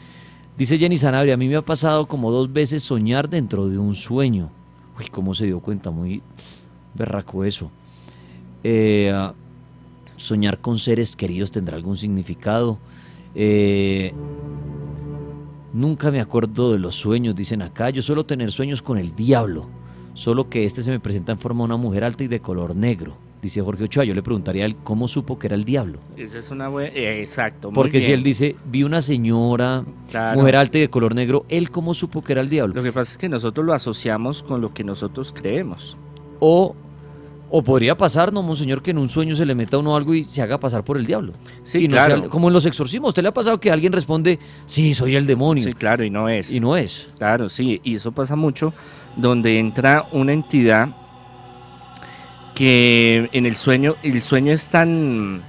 [0.57, 3.95] Dice Jenny Sanabria, a mí me ha pasado como dos veces soñar dentro de un
[3.95, 4.49] sueño.
[4.99, 5.91] Uy, ¿cómo se dio cuenta?
[5.91, 6.21] Muy
[6.93, 7.71] berraco eso.
[8.63, 9.13] Eh,
[10.17, 12.77] soñar con seres queridos tendrá algún significado.
[13.33, 14.13] Eh,
[15.73, 17.89] nunca me acuerdo de los sueños, dicen acá.
[17.89, 19.67] Yo suelo tener sueños con el diablo,
[20.13, 22.75] solo que este se me presenta en forma de una mujer alta y de color
[22.75, 23.15] negro.
[23.41, 25.97] Dice Jorge Ochoa, yo le preguntaría a él cómo supo que era el diablo.
[26.15, 26.91] Esa es una buena...
[26.95, 27.69] exacto.
[27.69, 30.39] muy Porque si él dice, vi una señora, Claro.
[30.39, 32.75] mujer alta y de color negro, ¿él cómo supo que era el diablo?
[32.75, 35.97] Lo que pasa es que nosotros lo asociamos con lo que nosotros creemos.
[36.39, 36.75] O,
[37.53, 40.13] o podría pasar, ¿no, monseñor, que en un sueño se le meta a uno algo
[40.13, 41.33] y se haga pasar por el diablo?
[41.63, 42.19] Sí, Y no claro.
[42.21, 45.27] sea- como en los exorcismos, ¿usted le ha pasado que alguien responde, sí, soy el
[45.27, 45.63] demonio?
[45.65, 46.49] Sí, claro, y no es.
[46.51, 47.09] Y no es.
[47.17, 48.73] Claro, sí, y eso pasa mucho
[49.17, 50.89] donde entra una entidad
[52.55, 55.43] que en el sueño, el sueño es tan,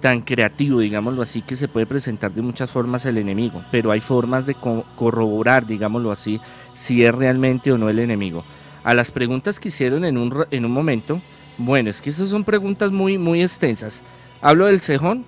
[0.00, 4.00] tan creativo, digámoslo así, que se puede presentar de muchas formas el enemigo, pero hay
[4.00, 6.40] formas de co- corroborar, digámoslo así,
[6.74, 8.44] si es realmente o no el enemigo.
[8.84, 11.22] A las preguntas que hicieron en un, en un momento,
[11.58, 14.02] bueno, es que esas son preguntas muy, muy extensas.
[14.40, 15.24] ¿Hablo del cejón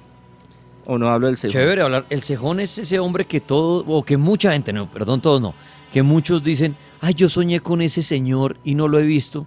[0.86, 1.52] o no hablo del cejón?
[1.52, 2.06] Chévere hablar.
[2.10, 5.54] El cejón es ese hombre que todo, o que mucha gente, no, perdón, todos no,
[5.92, 9.46] que muchos dicen, ay, yo soñé con ese señor y no lo he visto.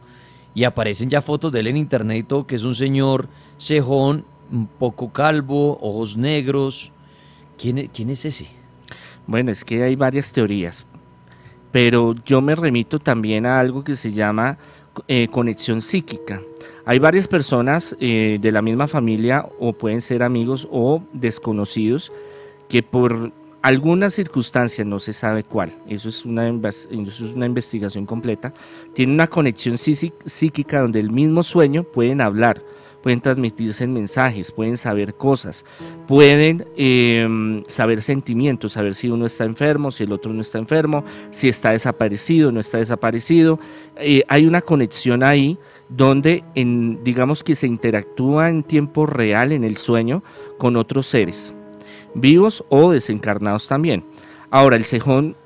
[0.55, 4.25] Y aparecen ya fotos de él en internet y todo, que es un señor cejón,
[4.51, 6.91] un poco calvo, ojos negros.
[7.57, 8.47] ¿Quién, e- quién es ese?
[9.27, 10.85] Bueno, es que hay varias teorías,
[11.77, 14.57] pero yo me remito también a algo que se llama
[15.07, 16.41] eh, conexión psíquica.
[16.85, 22.11] Hay varias personas eh, de la misma familia o pueden ser amigos o desconocidos
[22.67, 28.07] que por alguna circunstancia, no se sabe cuál, eso es una, eso es una investigación
[28.07, 28.51] completa,
[28.95, 32.59] tienen una conexión psí- psíquica donde el mismo sueño pueden hablar,
[33.07, 35.63] pueden transmitirse en mensajes, pueden saber cosas,
[36.09, 41.05] pueden eh, saber sentimientos, saber si uno está enfermo, si el otro no está enfermo,
[41.29, 43.61] si está desaparecido, no está desaparecido.
[43.95, 49.77] Eh, hay una conexión ahí donde digamos que se interactúa en tiempo real en el
[49.77, 50.21] sueño
[50.57, 51.53] con otros seres,
[52.13, 54.03] vivos o desencarnados también.
[54.51, 55.37] Ahora, el cejón,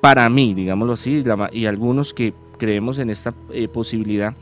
[0.00, 1.22] para mí, digámoslo así,
[1.52, 4.34] y algunos que creemos en esta eh, posibilidad,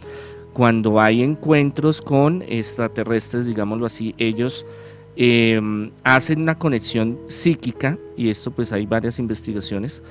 [0.57, 4.65] cuando hay encuentros con extraterrestres, digámoslo así, ellos
[5.15, 5.61] eh,
[6.03, 10.03] hacen una conexión psíquica, y esto pues hay varias investigaciones,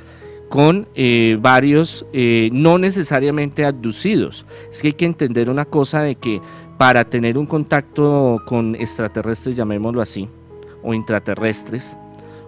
[0.48, 4.46] con eh, varios, eh, no necesariamente abducidos.
[4.72, 6.40] Es que hay que entender una cosa de que
[6.78, 10.30] para tener un contacto con extraterrestres, llamémoslo así,
[10.84, 11.98] o intraterrestres,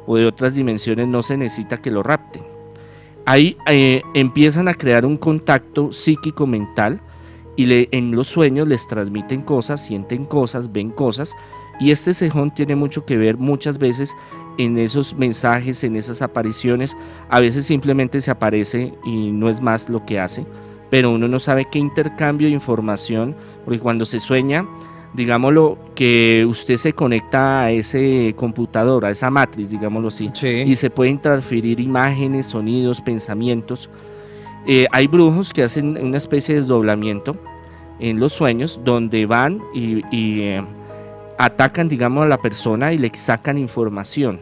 [0.06, 2.44] o de otras dimensiones, no se necesita que lo rapten.
[3.26, 7.02] Ahí eh, empiezan a crear un contacto psíquico mental
[7.58, 11.34] y le- en los sueños les transmiten cosas, sienten cosas, ven cosas
[11.80, 14.16] y este cejón tiene mucho que ver muchas veces
[14.58, 16.96] en esos mensajes, en esas apariciones.
[17.30, 20.46] A veces simplemente se aparece y no es más lo que hace,
[20.90, 24.66] pero uno no sabe qué intercambio de información, porque cuando se sueña,
[25.14, 30.30] digámoslo, que usted se conecta a ese computador, a esa matriz, digámoslo así,
[30.68, 33.90] y se pueden transferir imágenes, sonidos, pensamientos.
[34.68, 37.36] Eh, hay brujos que hacen una especie de desdoblamiento
[38.00, 40.64] en los sueños donde van y, y, eh,
[41.38, 44.42] atacan, digamos, a la persona y le sacan información.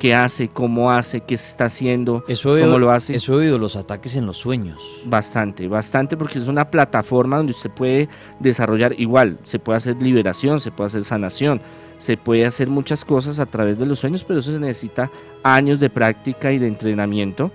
[0.00, 0.48] ¿Qué hace?
[0.48, 1.20] ¿Cómo hace?
[1.20, 2.24] ¿Qué se está haciendo?
[2.26, 3.14] Eso ¿Cómo oído, lo hace?
[3.14, 5.02] eso he oído, los ataques en los sueños.
[5.06, 8.08] Bastante, bastante, porque es una plataforma donde usted puede
[8.40, 11.62] desarrollar igual, se puede hacer liberación, se puede hacer sanación,
[11.96, 15.10] se puede hacer muchas cosas a través de los sueños, pero eso se necesita
[15.44, 17.52] años de práctica y de entrenamiento.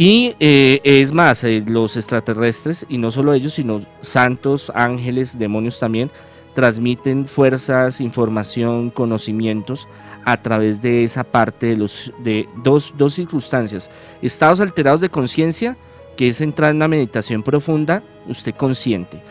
[0.00, 5.78] Y eh, es más, eh, los extraterrestres, y no solo ellos, sino santos, ángeles, demonios
[5.78, 6.10] también,
[6.54, 9.86] transmiten fuerzas, información, conocimientos
[10.24, 13.90] a través de esa parte de, los, de dos, dos circunstancias.
[14.22, 15.76] Estados alterados de conciencia,
[16.16, 19.22] que es entrar en una meditación profunda, usted consciente.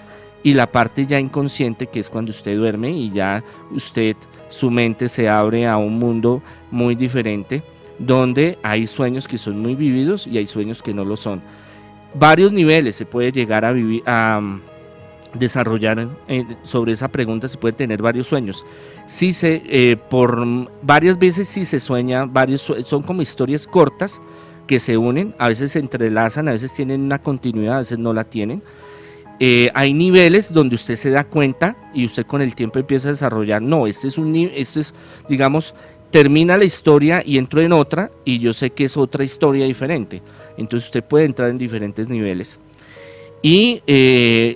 [0.44, 4.16] Y la parte ya inconsciente, que es cuando usted duerme y ya usted,
[4.50, 7.64] su mente se abre a un mundo muy diferente,
[8.00, 11.42] donde hay sueños que son muy vividos y hay sueños que no lo son.
[12.16, 14.42] Varios niveles se puede llegar a vivir, a,
[15.34, 18.66] desarrollar eh, sobre esa pregunta se puede tener varios sueños.
[19.06, 20.46] Sí se, eh, por
[20.82, 24.22] varias veces sí se sueña, varios, son como historias cortas
[24.68, 28.14] que se unen, a veces se entrelazan, a veces tienen una continuidad, a veces no
[28.14, 28.64] la tienen.
[29.40, 33.12] Eh, hay niveles donde usted se da cuenta y usted con el tiempo empieza a
[33.12, 34.94] desarrollar, no, este es un este es,
[35.30, 35.74] digamos,
[36.12, 40.22] termina la historia y entro en otra y yo sé que es otra historia diferente.
[40.58, 42.60] Entonces usted puede entrar en diferentes niveles.
[43.42, 43.82] Y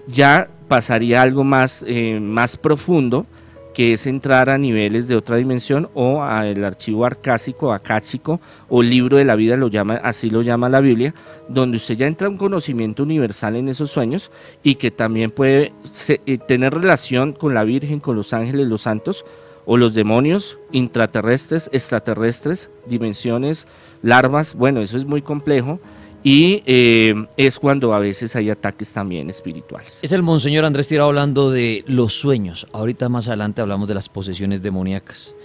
[0.08, 3.26] ya pasaría algo más, eh, más profundo,
[3.74, 8.40] que es entrar a niveles de otra dimensión o al archivo arcásico, acáchico
[8.70, 11.14] o libro de la vida, lo llama, así lo llama la Biblia,
[11.48, 15.74] donde usted ya entra a un conocimiento universal en esos sueños y que también puede
[16.08, 19.26] eh, tener relación con la Virgen, con los ángeles, los santos
[19.66, 23.68] o los demonios intraterrestres, extraterrestres, dimensiones,
[24.02, 25.80] larvas, bueno, eso es muy complejo
[26.24, 30.00] y eh, es cuando a veces hay ataques también espirituales.
[30.02, 32.66] Es el Monseñor Andrés Tirado hablando de los sueños.
[32.72, 35.36] Ahorita más adelante hablamos de las posesiones demoníacas.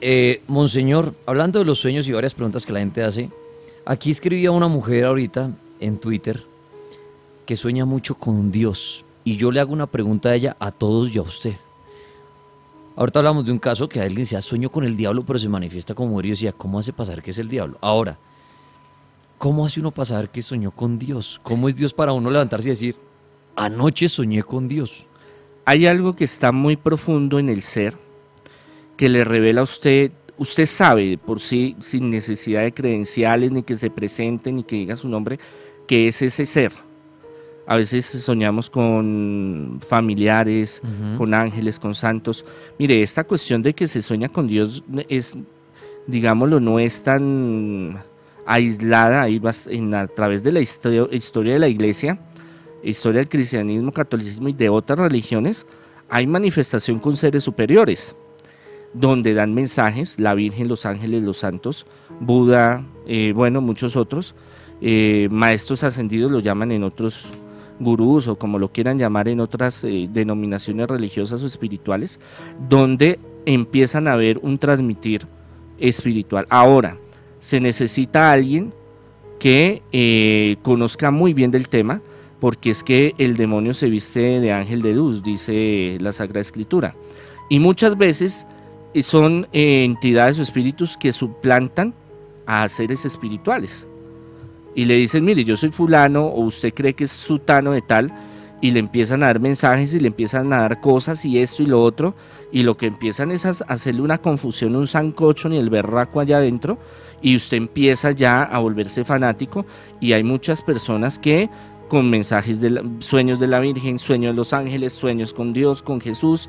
[0.00, 3.30] Eh, Monseñor, hablando de los sueños y varias preguntas que la gente hace,
[3.84, 6.44] aquí escribía una mujer ahorita en Twitter
[7.44, 9.04] que sueña mucho con Dios.
[9.24, 11.54] Y yo le hago una pregunta a ella, a todos y a usted.
[12.98, 15.94] Ahorita hablamos de un caso que alguien decía sueño con el diablo, pero se manifiesta
[15.94, 17.78] como mujer y decía, ¿cómo hace pasar que es el diablo?
[17.80, 18.18] Ahora,
[19.38, 21.40] ¿Cómo hace uno pasar que soñó con Dios?
[21.44, 22.96] ¿Cómo es Dios para uno levantarse y decir,
[23.54, 25.06] anoche soñé con Dios?
[25.64, 27.96] Hay algo que está muy profundo en el ser,
[28.96, 33.76] que le revela a usted, usted sabe por sí, sin necesidad de credenciales, ni que
[33.76, 35.38] se presente, ni que diga su nombre,
[35.86, 36.72] que es ese ser.
[37.70, 40.80] A veces soñamos con familiares,
[41.18, 42.42] con ángeles, con santos.
[42.78, 45.36] Mire, esta cuestión de que se sueña con Dios es,
[46.06, 48.02] digámoslo, no es tan
[48.46, 52.18] aislada ahí en, a través de la historia, historia de la iglesia,
[52.82, 55.66] historia del cristianismo, catolicismo y de otras religiones,
[56.08, 58.16] hay manifestación con seres superiores,
[58.94, 61.84] donde dan mensajes, la Virgen, los ángeles, los santos,
[62.18, 64.34] Buda, eh, bueno, muchos otros,
[64.80, 67.28] eh, maestros ascendidos lo llaman en otros
[67.80, 72.20] gurús o como lo quieran llamar en otras eh, denominaciones religiosas o espirituales,
[72.68, 75.26] donde empiezan a ver un transmitir
[75.78, 76.46] espiritual.
[76.50, 76.98] Ahora,
[77.40, 78.72] se necesita alguien
[79.38, 82.02] que eh, conozca muy bien del tema,
[82.40, 86.94] porque es que el demonio se viste de ángel de luz, dice la Sagrada Escritura.
[87.48, 88.46] Y muchas veces
[88.94, 91.94] eh, son entidades o espíritus que suplantan
[92.46, 93.87] a seres espirituales.
[94.74, 98.12] Y le dicen, mire, yo soy fulano o usted cree que es sutano de tal,
[98.60, 101.66] y le empiezan a dar mensajes y le empiezan a dar cosas y esto y
[101.66, 102.14] lo otro,
[102.50, 106.38] y lo que empiezan es a hacerle una confusión, un sancocho ni el berraco allá
[106.38, 106.78] adentro,
[107.20, 109.66] y usted empieza ya a volverse fanático
[110.00, 111.50] y hay muchas personas que
[111.88, 116.00] con mensajes de sueños de la Virgen, sueños de los ángeles, sueños con Dios, con
[116.00, 116.48] Jesús,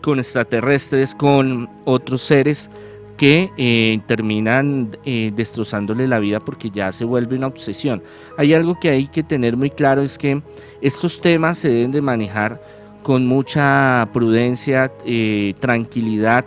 [0.00, 2.70] con extraterrestres, con otros seres
[3.16, 8.02] que eh, terminan eh, destrozándole la vida porque ya se vuelve una obsesión.
[8.36, 10.42] Hay algo que hay que tener muy claro, es que
[10.80, 12.60] estos temas se deben de manejar
[13.02, 16.44] con mucha prudencia, eh, tranquilidad,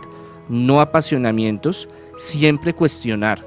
[0.48, 3.42] no apasionamientos, siempre cuestionar.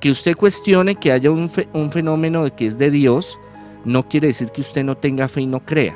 [0.00, 3.38] Que usted cuestione que haya un, fenómeno de que es de Dios,
[3.84, 5.94] no quiere decir que usted no tenga fe y no crea.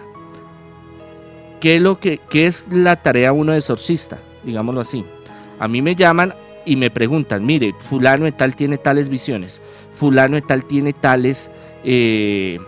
[1.60, 4.18] ¿Qué es, lo que, qué es la tarea uno de exorcista?
[4.44, 5.02] Digámoslo así.
[5.58, 6.34] A mí me llaman
[6.64, 9.60] y me preguntan, mire, fulano de tal tiene tales visiones,
[9.92, 11.50] fulano de tal tiene tales
[11.84, 12.58] eh,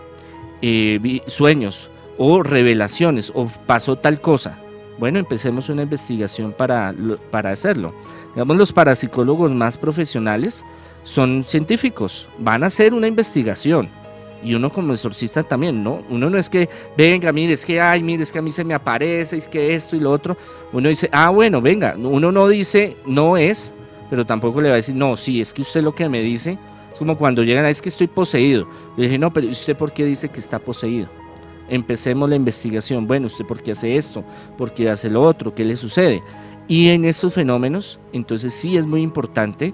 [0.61, 4.59] eh, sueños o revelaciones o pasó tal cosa.
[4.97, 6.93] Bueno, empecemos una investigación para,
[7.29, 7.93] para hacerlo.
[8.33, 10.65] Digamos, los parapsicólogos más profesionales
[11.03, 13.89] son científicos, van a hacer una investigación.
[14.43, 16.03] Y uno como exorcista también, ¿no?
[16.09, 18.63] Uno no es que, venga, mire, es que, ay, mire, es que a mí se
[18.63, 20.37] me aparece, es que esto y lo otro.
[20.73, 21.95] Uno dice, ah, bueno, venga.
[21.97, 23.73] Uno no dice, no es,
[24.09, 26.57] pero tampoco le va a decir, no, sí, es que usted lo que me dice,
[26.91, 28.67] es como cuando llegan, es que estoy poseído.
[28.95, 31.07] Le dije, no, pero ¿usted por qué dice que está poseído?
[31.69, 33.07] Empecemos la investigación.
[33.07, 34.23] Bueno, ¿usted por qué hace esto?
[34.57, 35.53] ¿Por qué hace lo otro?
[35.53, 36.23] ¿Qué le sucede?
[36.67, 39.73] Y en estos fenómenos, entonces sí es muy importante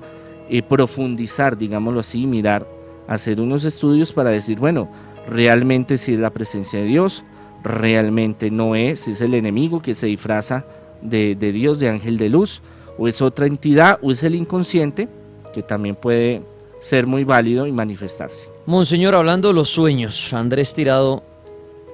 [0.50, 2.68] eh, profundizar, digámoslo así, mirar,
[3.08, 4.90] hacer unos estudios para decir, bueno,
[5.28, 7.24] realmente si es la presencia de Dios,
[7.64, 10.66] realmente no es, es el enemigo que se disfraza
[11.02, 12.62] de, de Dios, de ángel de luz,
[12.98, 15.08] o es otra entidad, o es el inconsciente,
[15.54, 16.42] que también puede
[16.80, 18.50] ser muy válido y manifestarse.
[18.66, 21.24] Monseñor, hablando de los sueños, Andrés Tirado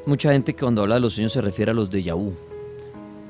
[0.09, 2.33] mucha gente que cuando habla de los sueños se refiere a los de vu.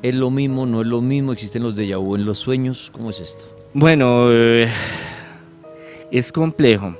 [0.01, 0.65] ¿Es lo mismo?
[0.65, 1.33] ¿No es lo mismo?
[1.33, 2.89] ¿Existen los de vu en los sueños?
[2.91, 3.45] ¿Cómo es esto?
[3.73, 4.69] Bueno, eh,
[6.09, 6.95] es complejo.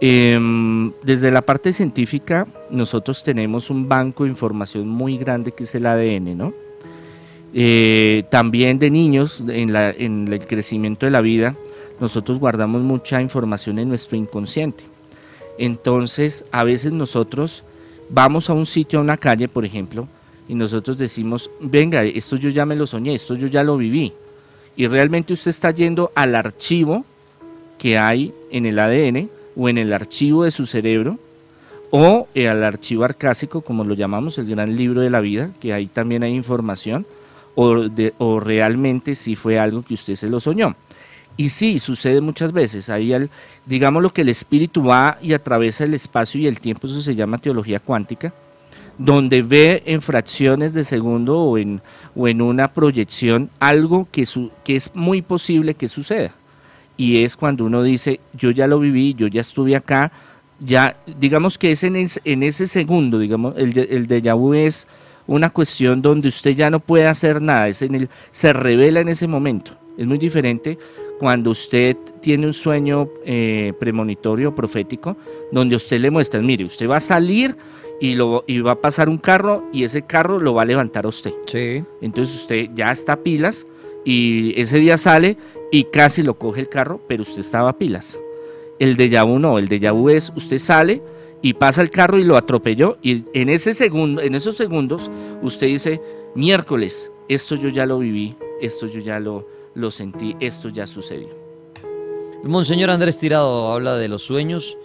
[0.00, 5.74] Em, desde la parte científica, nosotros tenemos un banco de información muy grande que es
[5.74, 6.52] el ADN, ¿no?
[7.58, 11.56] Eh, también de niños, en, en el crecimiento de la vida,
[11.98, 14.84] nosotros guardamos mucha información en nuestro inconsciente.
[15.56, 17.64] Entonces, a veces nosotros
[18.10, 20.06] vamos a un sitio, a una calle, por ejemplo,
[20.50, 24.12] y nosotros decimos, venga, esto yo ya me lo soñé, esto yo ya lo viví.
[24.76, 27.06] Y realmente usted está yendo al archivo
[27.78, 31.18] que hay en el ADN o en el archivo de su cerebro
[31.90, 35.86] o al archivo arcásico, como lo llamamos, el gran libro de la vida, que ahí
[35.86, 37.06] también hay información,
[37.56, 40.76] o, realmente si fue algo que usted se lo soñó.
[41.36, 42.88] Y sí, sucede muchas veces.
[42.88, 43.30] Ahí, el,
[43.66, 47.14] digamos lo que el espíritu va y atraviesa el espacio y el tiempo, eso se
[47.14, 48.32] llama teología cuántica,
[48.98, 51.82] donde ve en fracciones de segundo o en,
[52.14, 56.32] o en una proyección algo que, su, que es muy posible que suceda.
[56.96, 60.12] Y es cuando uno dice, yo ya lo viví, yo ya estuve acá,
[60.58, 64.86] ya, digamos que es en, en ese segundo, digamos, el, el déjà vu es
[65.26, 69.08] una cuestión donde usted ya no puede hacer nada, es en el, se revela en
[69.08, 69.72] ese momento.
[69.96, 70.78] Es muy diferente
[71.18, 75.16] cuando usted tiene un sueño eh, premonitorio profético,
[75.50, 77.56] donde usted le muestra, mire, usted va a salir
[78.00, 81.06] y, lo, y va a pasar un carro y ese carro lo va a levantar
[81.06, 81.32] a usted.
[81.46, 81.82] Sí.
[82.00, 83.66] Entonces usted ya está a pilas
[84.04, 85.36] y ese día sale
[85.72, 88.18] y casi lo coge el carro, pero usted estaba a pilas.
[88.78, 91.02] El de vu no, el de vu es usted sale
[91.46, 95.08] y pasa el carro y lo atropelló y en ese segundo, en esos segundos
[95.42, 96.00] usted dice,
[96.34, 101.28] miércoles, esto yo ya lo viví, esto yo ya lo lo sentí, esto ya sucedió.
[102.42, 104.76] El Monseñor Andrés Tirado habla de los sueños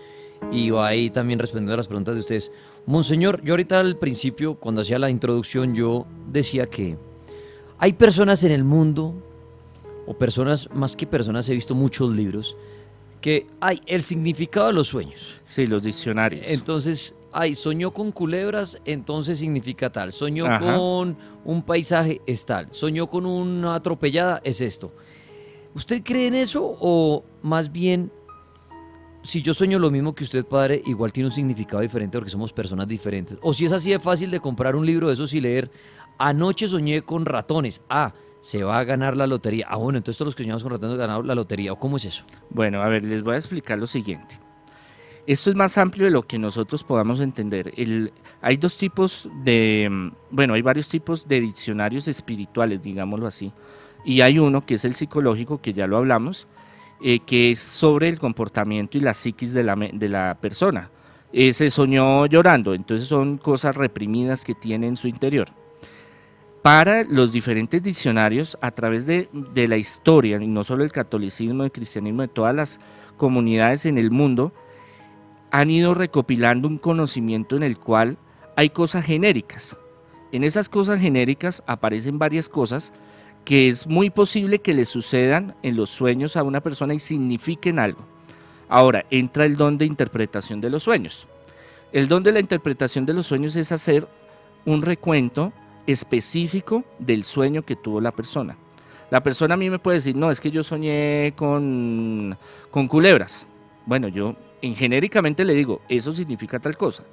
[0.52, 2.52] y va ahí también respondiendo a las preguntas de ustedes.
[2.86, 6.96] Monseñor, yo ahorita al principio, cuando hacía la introducción, yo decía que
[7.80, 9.16] hay personas en el mundo,
[10.06, 12.56] o personas, más que personas, he visto muchos libros,
[13.22, 15.42] que hay el significado de los sueños.
[15.46, 16.44] Sí, los diccionarios.
[16.48, 20.12] Entonces, ay, soñó con culebras, entonces significa tal.
[20.12, 22.68] Soñó con un paisaje, es tal.
[22.72, 24.94] Soñó con una atropellada, es esto.
[25.74, 28.12] ¿Usted cree en eso o más bien,
[29.24, 32.52] si yo sueño lo mismo que usted, padre, igual tiene un significado diferente porque somos
[32.52, 33.38] personas diferentes?
[33.42, 35.72] O si es así de fácil de comprar un libro de esos y leer,
[36.18, 37.82] anoche soñé con ratones.
[37.88, 39.68] Ah, se va a ganar la lotería.
[39.70, 41.72] Ah, bueno, entonces todos los que soñamos con ratones ganado la lotería.
[41.72, 42.26] ¿O cómo es eso?
[42.50, 44.40] Bueno, a ver, les voy a explicar lo siguiente.
[45.28, 47.72] Esto es más amplio de lo que nosotros podamos entender.
[48.42, 53.54] hay dos tipos de, bueno, hay varios tipos de diccionarios espirituales, digámoslo así.
[54.04, 56.48] Y hay uno que es el psicológico, que ya lo hablamos,
[57.04, 60.90] eh, que es sobre el comportamiento y la psiquis de la, de la persona.
[61.32, 65.61] se soñó llorando, entonces son cosas reprimidas que tiene en su interior.
[66.62, 71.72] Para los diferentes diccionarios, a través de, la historia, y no solo el catolicismo, el
[71.72, 72.80] cristianismo, de todas las
[73.18, 74.54] comunidades en el mundo,
[75.50, 78.18] han ido recopilando un conocimiento en el cual
[78.56, 79.76] hay cosas genéricas.
[80.32, 82.94] En esas cosas genéricas aparecen varias cosas
[83.44, 87.80] que es muy posible que le sucedan en los sueños a una persona y signifiquen
[87.80, 88.06] algo.
[88.70, 91.28] Ahora, entra el don de interpretación de los sueños.
[91.92, 94.08] El don de la interpretación de los sueños es hacer
[94.64, 95.52] un recuento
[95.88, 98.58] específico del sueño que tuvo la persona.
[99.10, 102.38] La persona a mí me puede decir, no, es que yo soñé con,
[102.70, 103.46] con culebras.
[103.86, 107.04] Bueno, yo en genéricamente le digo, eso significa tal cosa.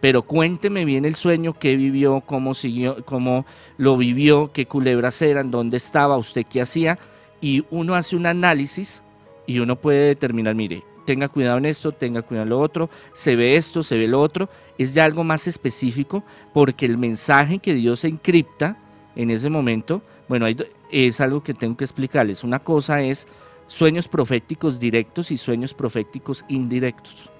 [0.00, 3.46] Pero cuénteme bien el sueño, qué vivió, cómo siguió, cómo
[3.76, 6.98] lo vivió, qué culebras eran, dónde estaba, usted qué hacía.
[7.40, 9.02] Y uno hace un análisis
[9.46, 13.34] y uno puede determinar, mire, tenga cuidado en esto, tenga cuidado en lo otro, se
[13.34, 14.50] ve esto, se ve lo otro.
[14.76, 18.76] Es ya algo más específico porque el mensaje que Dios encripta
[19.16, 20.44] en ese momento, bueno,
[20.90, 22.44] es algo que tengo que explicarles.
[22.44, 23.26] Una cosa es
[23.68, 27.30] sueños proféticos directos y sueños proféticos indirectos.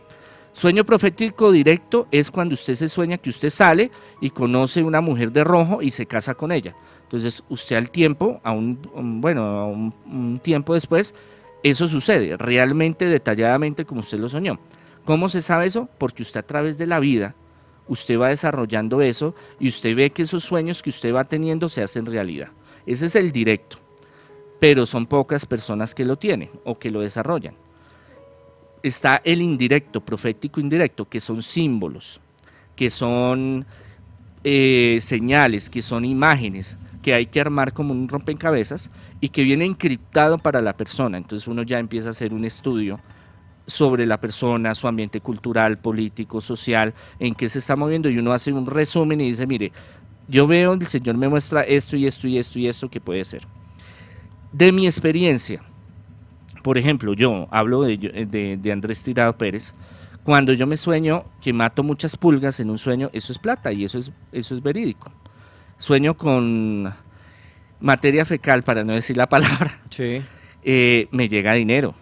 [0.55, 5.31] Sueño profético directo es cuando usted se sueña que usted sale y conoce una mujer
[5.31, 6.75] de rojo y se casa con ella.
[7.03, 8.79] Entonces usted al tiempo, a un,
[9.21, 11.15] bueno, a un, tiempo después,
[11.63, 14.59] eso sucede realmente detalladamente como usted lo soñó.
[15.05, 15.89] ¿Cómo se sabe eso?
[15.99, 17.35] Porque usted a través de la vida,
[17.89, 21.83] usted va desarrollando eso y usted ve que esos sueños que usted va teniendo se
[21.83, 22.49] hacen realidad.
[22.87, 23.79] Ese es el directo
[24.61, 27.55] pero son pocas personas que lo tienen o que lo desarrollan.
[28.83, 32.21] Está el indirecto, profético indirecto, que son símbolos,
[32.77, 33.67] que son
[34.45, 36.77] eh, señales, que son imágenes
[37.09, 41.17] que hay que armar como un rompecabezas y que viene encriptado para la persona.
[41.17, 43.01] Entonces uno ya empieza a hacer un estudio
[43.67, 48.35] sobre la persona, su ambiente cultural, político, social, en qué se está moviendo y uno
[48.35, 49.73] hace un resumen y dice, mire,
[50.29, 53.25] yo veo, el Señor me muestra esto y esto y esto y esto que puede
[53.25, 53.47] ser
[54.53, 55.63] de mi experiencia,
[56.63, 59.75] por ejemplo, yo hablo de, de, de Andrés Tirado Pérez,
[60.25, 63.85] cuando yo me sueño que mato muchas pulgas en un sueño, eso es plata y
[63.85, 65.11] eso es, eso es verídico.
[65.79, 66.93] Sueño con
[67.81, 70.21] materia fecal, para no decir la palabra, Sí.
[70.63, 71.95] eh, me llega dinero.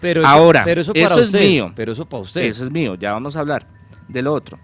[0.00, 1.72] Pero eso, Ahora, pero eso, para eso es mío.
[1.74, 2.42] Pero eso para usted.
[2.42, 3.66] Eso es mío, ya vamos a hablar
[4.08, 4.58] de lo otro.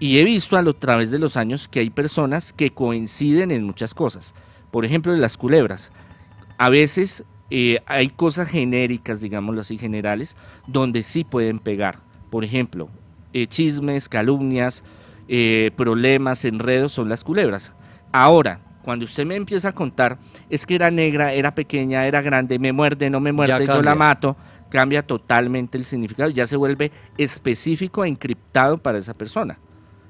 [0.00, 3.64] Y he visto a lo través de los años que hay personas que coinciden en
[3.64, 4.34] muchas cosas.
[4.70, 5.90] Por ejemplo, en las culebras.
[6.56, 10.36] A veces eh, hay cosas genéricas, digámoslo así, generales,
[10.66, 12.00] donde sí pueden pegar.
[12.30, 12.88] Por ejemplo,
[13.32, 14.84] eh, chismes, calumnias,
[15.28, 17.72] eh, problemas, enredos son las culebras.
[18.12, 22.58] Ahora, cuando usted me empieza a contar, es que era negra, era pequeña, era grande,
[22.58, 24.36] me muerde, no me muerde, yo la mato,
[24.70, 29.58] cambia totalmente el significado, ya se vuelve específico e encriptado para esa persona.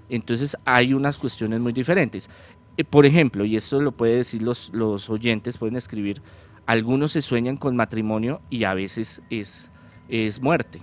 [0.09, 2.30] Entonces hay unas cuestiones muy diferentes.
[2.76, 6.22] Eh, por ejemplo, y esto lo pueden decir los, los oyentes, pueden escribir,
[6.66, 9.70] algunos se sueñan con matrimonio y a veces es,
[10.09, 10.80] es muerte.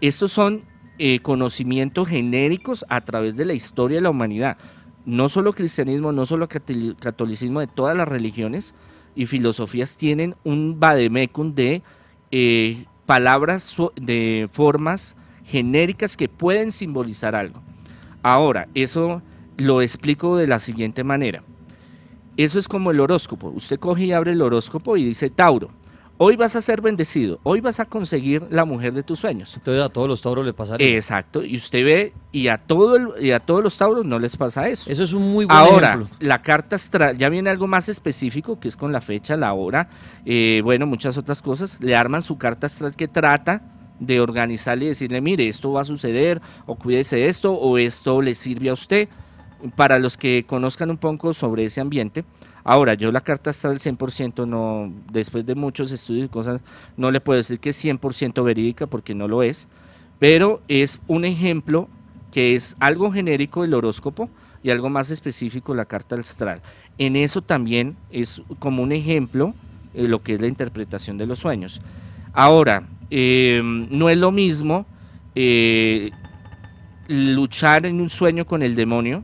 [0.00, 0.64] Estos son
[0.98, 4.58] eh, conocimientos genéricos a través de la historia de la humanidad.
[5.06, 8.74] No solo cristianismo, no solo catoli- catolicismo, de todas las religiones
[9.14, 11.82] y filosofías tienen un vademecum de
[12.30, 17.62] eh, palabras, de formas genéricas que pueden simbolizar algo.
[18.22, 19.22] Ahora, eso
[19.58, 21.42] lo explico de la siguiente manera.
[22.36, 23.48] Eso es como el horóscopo.
[23.50, 25.68] Usted coge y abre el horóscopo y dice, Tauro,
[26.18, 29.54] hoy vas a ser bendecido, hoy vas a conseguir la mujer de tus sueños.
[29.56, 30.86] Entonces a todos los tauros les pasaría.
[30.94, 34.36] Exacto, y usted ve, y a, todo el- y a todos los tauros no les
[34.36, 34.88] pasa eso.
[34.90, 36.08] Eso es un muy buen Ahora, ejemplo.
[36.20, 39.88] la carta astral, ya viene algo más específico, que es con la fecha, la hora,
[40.24, 41.78] eh, bueno, muchas otras cosas.
[41.80, 43.62] Le arman su carta astral que trata
[44.00, 48.20] de organizarle y decirle, mire, esto va a suceder, o cuídese de esto, o esto
[48.22, 49.08] le sirve a usted.
[49.76, 52.24] Para los que conozcan un poco sobre ese ambiente.
[52.64, 56.62] Ahora, yo la carta astral 100% no, después de muchos estudios y cosas,
[56.96, 59.68] no le puedo decir que es 100% verídica porque no lo es,
[60.18, 61.88] pero es un ejemplo
[62.32, 64.30] que es algo genérico del horóscopo
[64.62, 66.62] y algo más específico la carta astral.
[66.96, 69.54] En eso también es como un ejemplo
[69.92, 71.82] eh, lo que es la interpretación de los sueños.
[72.32, 74.86] Ahora, eh, no es lo mismo
[75.34, 76.10] eh,
[77.08, 79.22] luchar en un sueño con el demonio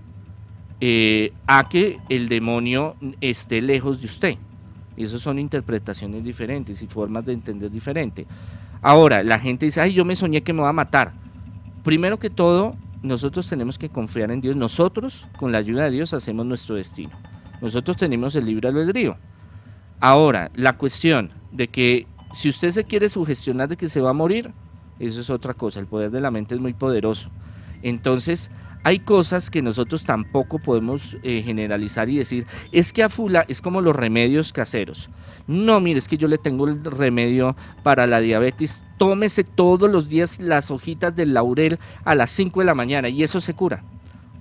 [0.81, 4.37] eh, a que el demonio esté lejos de usted.
[4.97, 8.27] Eso son interpretaciones diferentes y formas de entender diferente.
[8.83, 11.13] Ahora, la gente dice, ay, yo me soñé que me va a matar.
[11.85, 14.57] Primero que todo, nosotros tenemos que confiar en Dios.
[14.57, 17.13] Nosotros, con la ayuda de Dios, hacemos nuestro destino.
[17.61, 19.17] Nosotros tenemos el libre albedrío.
[20.01, 24.15] Ahora, la cuestión de que si usted se quiere sugestionar de que se va a
[24.15, 24.53] morir,
[24.99, 25.81] eso es otra cosa.
[25.81, 27.31] El poder de la mente es muy poderoso.
[27.83, 28.51] Entonces,
[28.83, 33.61] hay cosas que nosotros tampoco podemos eh, generalizar y decir, es que a fula es
[33.61, 35.11] como los remedios caseros.
[35.47, 38.83] No, mire, es que yo le tengo el remedio para la diabetes.
[38.99, 43.23] Tómese todos los días las hojitas del laurel a las 5 de la mañana y
[43.23, 43.83] eso se cura.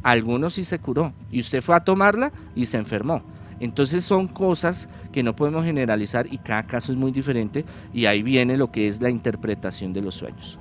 [0.04, 3.22] Algunos sí se curó y usted fue a tomarla y se enfermó.
[3.60, 8.24] Entonces son cosas que no podemos generalizar y cada caso es muy diferente y ahí
[8.24, 10.58] viene lo que es la interpretación de los sueños.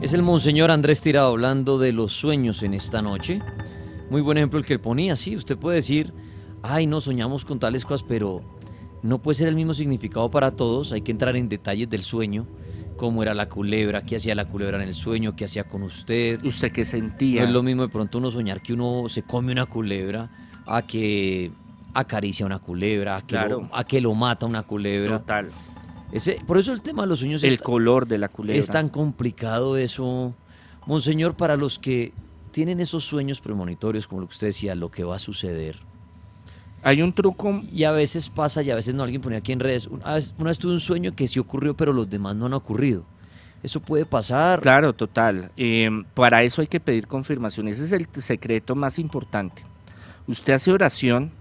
[0.00, 3.40] Es el Monseñor Andrés Tirado hablando de los sueños en esta noche.
[4.10, 6.12] Muy buen ejemplo el que él ponía, sí, usted puede decir,
[6.62, 8.42] ay, no soñamos con tales cosas, pero
[9.02, 12.46] no puede ser el mismo significado para todos, hay que entrar en detalles del sueño,
[12.96, 16.44] cómo era la culebra, qué hacía la culebra en el sueño, qué hacía con usted.
[16.44, 17.44] ¿Usted qué No sentía?
[17.44, 20.30] es lo mismo de pronto uno soñar que uno se come una culebra,
[20.66, 21.50] a que
[21.94, 23.62] acaricia una culebra, a que, Claro.
[23.62, 25.18] lo, a que lo mata una culebra.
[25.20, 25.48] Total.
[26.12, 28.58] Ese, por eso el tema de los sueños El es, color de la culebra.
[28.58, 30.34] es tan complicado eso.
[30.86, 32.12] Monseñor, para los que
[32.52, 35.76] tienen esos sueños premonitorios, como lo que usted decía, lo que va a suceder.
[36.84, 39.02] Hay un truco Y a veces pasa y a veces no.
[39.02, 39.86] Alguien ponía aquí en redes.
[39.86, 42.52] Una vez, una vez tuve un sueño que sí ocurrió, pero los demás no han
[42.52, 43.04] ocurrido.
[43.62, 44.60] Eso puede pasar.
[44.60, 45.50] Claro, total.
[45.56, 47.66] Eh, para eso hay que pedir confirmación.
[47.68, 49.62] Ese es el secreto más importante.
[50.28, 51.32] Usted hace oración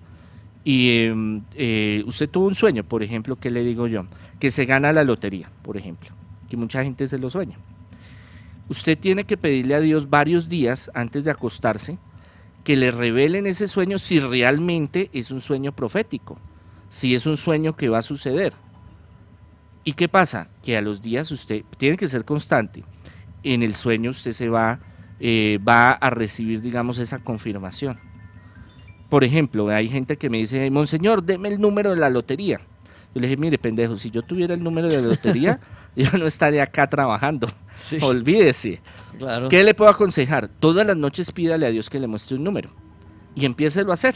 [0.63, 4.05] y eh, eh, usted tuvo un sueño, por ejemplo, ¿qué le digo yo?
[4.39, 6.09] Que se gana la lotería, por ejemplo,
[6.49, 7.57] que mucha gente se lo sueña.
[8.69, 11.97] Usted tiene que pedirle a Dios varios días antes de acostarse
[12.63, 16.37] que le revelen ese sueño si realmente es un sueño profético,
[16.89, 18.53] si es un sueño que va a suceder.
[19.83, 20.47] ¿Y qué pasa?
[20.63, 22.83] Que a los días usted tiene que ser constante.
[23.43, 24.79] En el sueño usted se va,
[25.19, 27.99] eh, va a recibir, digamos, esa confirmación.
[29.13, 32.59] Por ejemplo, hay gente que me dice, Monseñor, deme el número de la lotería.
[33.13, 35.59] Yo le dije, mire, pendejo, si yo tuviera el número de la lotería,
[35.95, 37.47] yo no estaría acá trabajando.
[37.75, 38.81] Sí, Olvídese.
[39.19, 39.49] claro.
[39.49, 40.47] ¿Qué le puedo aconsejar?
[40.47, 42.71] Todas las noches pídale a Dios que le muestre un número
[43.35, 44.15] y empiécelo a hacer.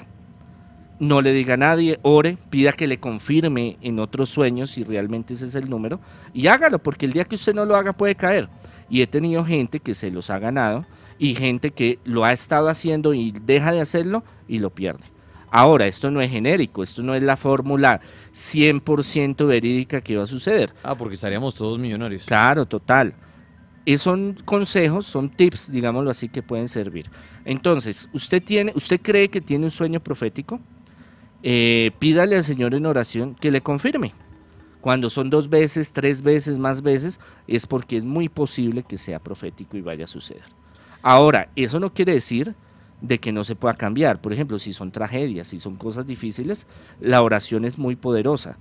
[1.00, 5.36] no le diga a nadie, ore, pida que le confirme en otros sueños si realmente
[5.36, 6.00] ese es el número
[6.34, 8.50] y hágalo, porque el día que usted no lo haga puede caer.
[8.90, 10.88] Y he tenido gente que se los ha ganado
[11.20, 15.04] y gente que lo ha estado haciendo y deja de hacerlo y lo pierde.
[15.50, 18.02] Ahora, esto no es genérico, esto no es la fórmula
[18.34, 20.74] 100% verídica que va a suceder.
[20.84, 22.26] Ah, porque estaríamos todos millonarios.
[22.26, 23.14] Claro, total.
[23.86, 27.10] Y son consejos, son tips, digámoslo así, que pueden servir.
[27.46, 30.60] Entonces, usted tiene, usted cree que tiene un sueño profético,
[31.42, 34.14] eh, pídale al Señor en oración que le confirme.
[34.82, 39.20] Cuando son dos veces, tres veces, más veces, es porque es muy posible que sea
[39.20, 40.44] profético y vaya a suceder.
[41.02, 42.56] Ahora, eso no quiere decir
[43.02, 44.22] de que no se pueda cambiar.
[44.22, 46.68] Por ejemplo, si son tragedias, si son cosas difíciles,
[47.00, 48.58] la oración es muy poderosa.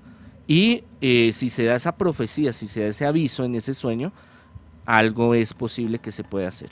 [0.46, 4.12] Y eh, si se da esa profecía, si se da ese aviso en ese sueño,
[4.84, 6.70] algo es posible que se pueda hacer.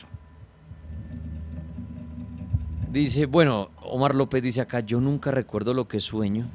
[2.93, 6.49] Dice, bueno, Omar López dice acá, yo nunca recuerdo lo que sueño.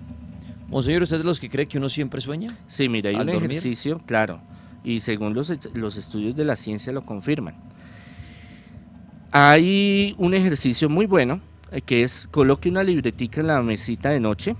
[0.70, 2.58] Monseñor, ¿usted es de los que cree que uno siempre sueña?
[2.68, 4.40] Sí, mira, hay un ejercicio, claro,
[4.84, 7.56] y según los, los estudios de la ciencia lo confirman.
[9.32, 11.40] Hay un ejercicio muy bueno
[11.72, 14.56] eh, que es coloque una libretica en la mesita de noche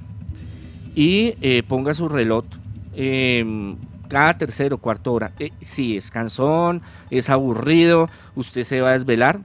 [0.94, 2.46] y eh, ponga su reloj
[2.94, 5.32] em, cada tercero o hora.
[5.40, 9.40] Eh, si es cansón, es aburrido, usted se va a desvelar,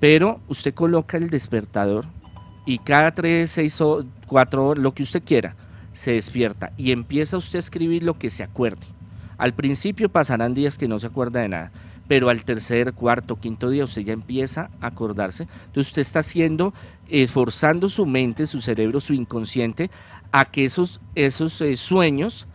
[0.00, 2.06] pero usted coloca el despertador
[2.64, 5.54] y cada tres, seis o cuatro horas, lo que usted quiera,
[5.92, 8.86] se despierta y empieza usted a escribir lo que se acuerde.
[9.36, 11.72] Al principio pasarán días que no se acuerda de nada,
[12.08, 15.44] pero al tercer, cuarto, quinto día usted ya empieza a acordarse.
[15.66, 16.74] Entonces usted está haciendo,
[17.08, 19.90] esforzando su mente, su cerebro, su inconsciente,
[20.32, 22.46] a que esos, esos eh, sueños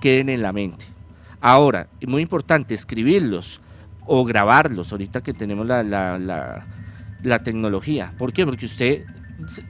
[0.00, 0.84] queden en la mente.
[1.40, 3.60] Ahora, muy importante escribirlos
[4.06, 8.12] o grabarlos, ahorita que tenemos la, la, tecnología.
[8.18, 8.44] ¿Por qué?
[8.44, 9.04] Porque usted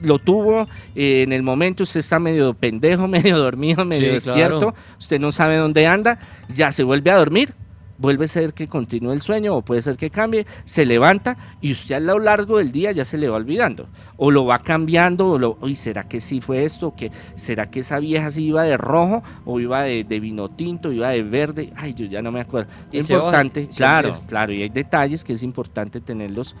[0.01, 5.19] lo tuvo eh, en el momento, usted está medio pendejo, medio dormido, medio despierto, usted
[5.19, 6.19] no sabe dónde anda,
[6.49, 7.53] ya se vuelve a dormir
[7.97, 11.71] vuelve a ser que continúe el sueño o puede ser que cambie, se levanta y
[11.71, 13.87] usted a lo largo del día ya se le va olvidando.
[14.17, 16.93] O lo va cambiando, o lo, ¿será que sí fue esto?
[16.95, 21.09] que ¿Será que esa vieja sí iba de rojo o iba de, vino tinto, iba
[21.09, 21.73] de verde?
[21.75, 22.69] Ay, yo ya no me acuerdo.
[22.91, 26.55] Es importante, claro, claro, y hay detalles que es importante tenerlos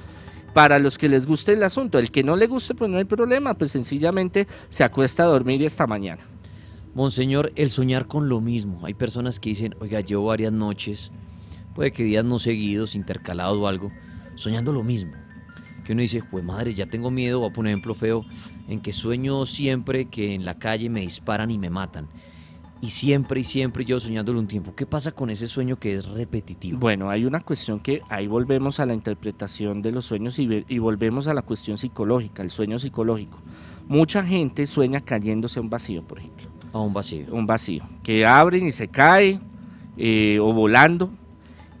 [0.53, 1.99] para los que les guste el asunto.
[1.99, 5.61] El que no le guste, pues no hay problema, pues sencillamente se acuesta a dormir
[5.61, 6.21] y hasta mañana.
[6.93, 8.85] Monseñor, el soñar con lo mismo.
[8.85, 11.11] Hay personas que dicen, oiga, llevo varias noches
[11.73, 13.91] puede que días no seguidos, intercalados o algo,
[14.35, 15.13] soñando lo mismo.
[15.83, 18.25] Que uno dice, jue madre, ya tengo miedo, voy a poner ejemplo feo,
[18.67, 22.07] en que sueño siempre que en la calle me disparan y me matan.
[22.79, 24.75] Y siempre y siempre yo soñándolo un tiempo.
[24.75, 26.79] ¿Qué pasa con ese sueño que es repetitivo?
[26.79, 30.79] Bueno, hay una cuestión que ahí volvemos a la interpretación de los sueños y, y
[30.79, 33.37] volvemos a la cuestión psicológica, el sueño psicológico.
[33.87, 36.47] Mucha gente sueña cayéndose a un vacío, por ejemplo.
[36.73, 37.25] A un vacío.
[37.31, 37.83] Un vacío.
[38.03, 39.39] Que abren y se cae,
[39.97, 41.09] eh, o volando.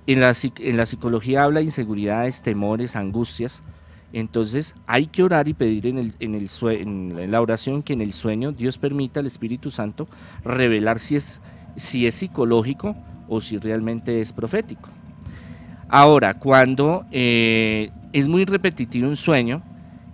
[0.05, 3.63] En la, psicología habla de inseguridades, temores, angustias.
[4.11, 8.01] Entonces hay que orar y pedir en, el, en, el en la oración que en
[8.01, 10.07] el sueño Dios permita al Espíritu Santo
[10.43, 11.41] revelar si es,
[11.77, 12.95] si es psicológico
[13.27, 14.89] o si realmente es profético.
[15.87, 19.63] Ahora, cuando eh, es muy repetitivo un sueño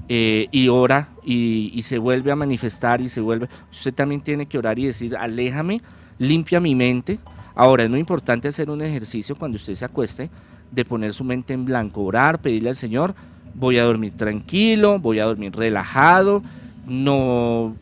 [0.08, 4.46] eh, y ora y, y, se vuelve a manifestar y se vuelve, usted también tiene
[4.46, 5.82] que orar y decir, aléjame,
[6.18, 7.20] limpia mi mente,
[7.56, 10.30] Ahora, es muy importante hacer un ejercicio cuando usted se acueste
[10.72, 13.16] de poner su mente en blanco, orar, pedirle al Señor,
[13.56, 16.44] voy a dormir tranquilo, voy a dormir relajado,
[16.88, 17.76] no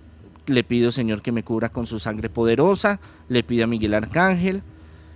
[0.46, 3.00] le pido Señor que me cubra con su sangre poderosa,
[3.30, 4.64] le pido a Miguel Arcángel,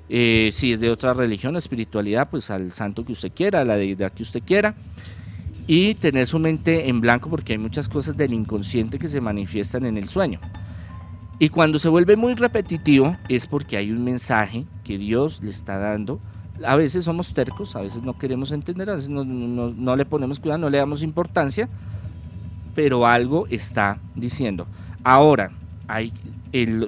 [0.10, 3.78] eh, si es de otra religión, espiritualidad, pues al santo que usted quiera, a la
[3.78, 4.76] deidad que usted quiera,
[5.68, 9.86] y tener su mente en blanco porque hay muchas cosas del inconsciente que se manifiestan
[9.86, 10.42] en el sueño.
[11.42, 15.80] Y cuando se vuelve muy repetitivo es porque hay un mensaje que Dios le está
[15.80, 16.20] dando.
[16.64, 20.60] A veces somos tercos, a veces no queremos entender, a veces no, le ponemos cuidado,
[20.60, 21.68] no le damos importancia,
[22.76, 24.68] pero algo está diciendo.
[25.04, 25.50] Ahora,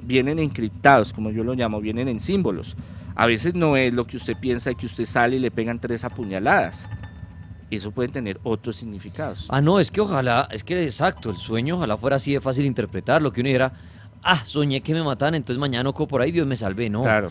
[0.04, 2.76] vienen encriptados, como yo lo llamo, vienen en símbolos.
[3.16, 6.04] A veces no es lo que usted piensa que usted sale y le pegan tres
[6.04, 6.88] apuñaladas.
[7.72, 9.48] Eso puede tener otros significados.
[9.48, 12.66] Ah, no, es que ojalá, es que exacto, el sueño ojalá fuera así de fácil
[12.66, 13.72] interpretar, lo que uno dijera,
[14.24, 17.02] ah, soñé que me mataban, entonces mañana no por ahí, Dios me salvé, no.
[17.02, 17.30] Claro.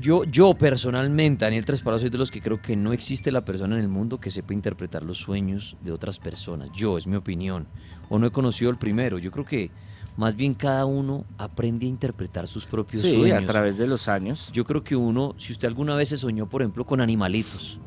[0.00, 3.76] Yo, yo personalmente, Daniel Tresparo, soy de los que creo que no existe la persona
[3.76, 6.70] en el mundo que sepa interpretar los sueños de otras personas.
[6.72, 7.66] Yo, es mi opinión.
[8.08, 9.18] O no he conocido el primero.
[9.18, 9.70] Yo creo que
[10.16, 13.44] más bien cada uno aprende a interpretar sus propios sí, sueños.
[13.44, 14.50] a través de los años.
[14.54, 17.78] Yo creo que uno, si usted alguna vez se soñó, por ejemplo, con animalitos,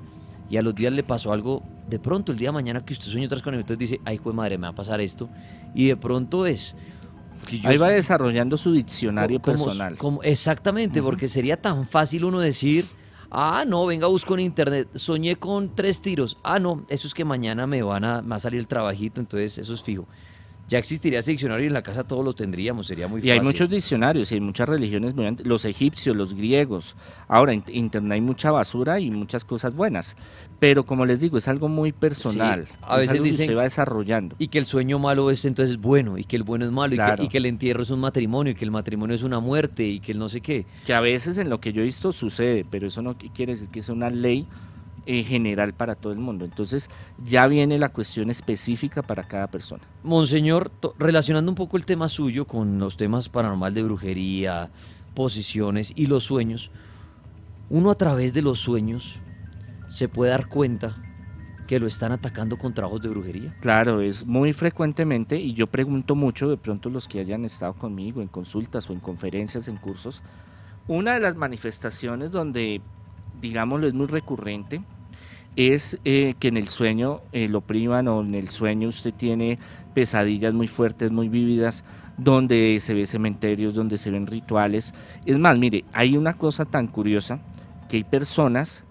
[0.52, 3.08] y a los días le pasó algo de pronto el día de mañana que usted
[3.08, 5.30] sueña otras cosas, entonces dice, ay, de madre, me va a pasar esto.
[5.74, 6.76] Y de pronto es...
[7.64, 9.98] Ahí va desarrollando su diccionario personal.
[9.98, 12.86] Como, exactamente, porque sería tan fácil uno decir,
[13.30, 16.38] ah, no, venga, busco en internet, soñé con tres tiros.
[16.44, 19.20] Ah, no, eso es que mañana me van a, me va a salir el trabajito,
[19.20, 20.08] entonces eso es fijo
[20.68, 23.30] ya existiría ese diccionario y en la casa todos los tendríamos, sería muy fácil.
[23.30, 26.96] Y hay muchos diccionarios y hay muchas religiones, los egipcios, los griegos.
[27.28, 30.16] Ahora, en Internet hay mucha basura y muchas cosas buenas,
[30.60, 32.68] pero como les digo, es algo muy personal.
[32.82, 34.36] a veces dicen, que se va desarrollando.
[34.40, 36.98] Y que el sueño malo es entonces bueno, y que el bueno es malo, y,
[36.98, 39.84] que, y, que, el entierro es un matrimonio, y que el matrimonio es una muerte,
[39.84, 40.66] y que el no sé qué.
[40.86, 43.70] Que a veces en lo que yo he visto sucede, pero eso no quiere decir
[43.70, 44.48] que sea una ley
[45.06, 46.46] en general para todo el mundo.
[46.46, 46.90] Entonces
[47.24, 49.84] ya viene la cuestión específica para cada persona.
[50.04, 54.72] Monseñor, relacionando un poco el tema suyo con los temas paranormal de brujería,
[55.14, 56.72] posiciones y los sueños,
[57.70, 59.20] uno a través de los sueños
[59.88, 60.98] se puede dar cuenta
[61.68, 63.56] que lo están atacando con trabajos de brujería.
[63.62, 68.22] Claro, es muy frecuentemente y yo pregunto mucho, de pronto los que hayan estado conmigo
[68.22, 70.22] en consultas o en conferencias, en cursos,
[70.88, 72.82] una de las manifestaciones donde
[73.42, 74.82] digámoslo, es muy recurrente,
[75.56, 79.60] es eh, que en el sueño eh, lo privan o en el sueño usted tiene
[79.94, 81.84] pesadillas muy fuertes, muy vívidas,
[82.18, 84.94] donde se ve cementerios, donde se ven rituales.
[85.26, 87.42] Es más, mire, hay una cosa tan curiosa
[87.90, 88.86] que hay personas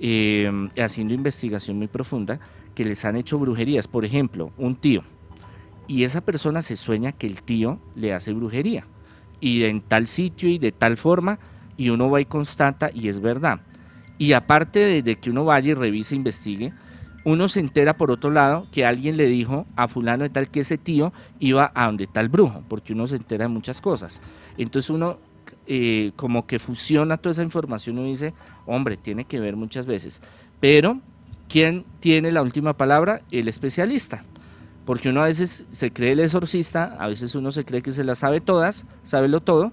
[0.00, 2.40] eh, haciendo investigación muy profunda
[2.74, 3.88] que les han hecho brujerías.
[3.88, 5.02] Por ejemplo, un tío.
[5.86, 8.84] Y esa persona se sueña que el tío le hace brujería.
[9.40, 11.38] Y en tal sitio y de tal forma.
[11.76, 13.60] Y uno va y constata y es verdad.
[14.18, 16.72] Y aparte de, que uno vaya y revise, investigue,
[17.24, 20.60] uno se entera por otro lado que alguien le dijo a fulano de tal que
[20.60, 24.20] ese tío iba a donde tal brujo, porque uno se entera de muchas cosas.
[24.56, 25.18] Entonces uno
[25.66, 28.32] eh, como que fusiona toda esa información y dice,
[28.66, 30.22] hombre, tiene que ver muchas veces.
[30.60, 31.00] Pero,
[31.48, 33.20] ¿quién tiene la última palabra?
[33.30, 34.24] El especialista.
[34.86, 38.02] Porque uno a veces se cree el exorcista, a veces uno se cree que se
[38.02, 39.70] las sabe todas, sabe lo todo,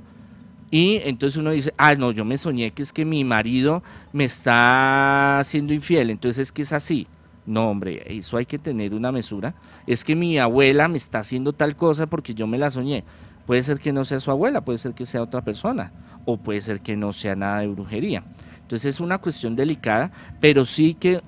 [0.76, 4.26] y entonces uno dice, ah, no, yo me soñé que es que mi marido me
[4.26, 7.08] está siendo infiel, entonces es que es así.
[7.46, 9.56] No, hombre, eso hay que tener una mesura.
[9.88, 13.06] Es que mi abuela me está haciendo tal cosa porque yo me la soñé.
[13.46, 15.94] Puede ser que no sea su abuela, puede ser que sea otra persona,
[16.26, 18.26] o puede ser que no sea nada de brujería.
[18.60, 20.12] Entonces es una cuestión delicada,
[20.42, 21.22] pero sí que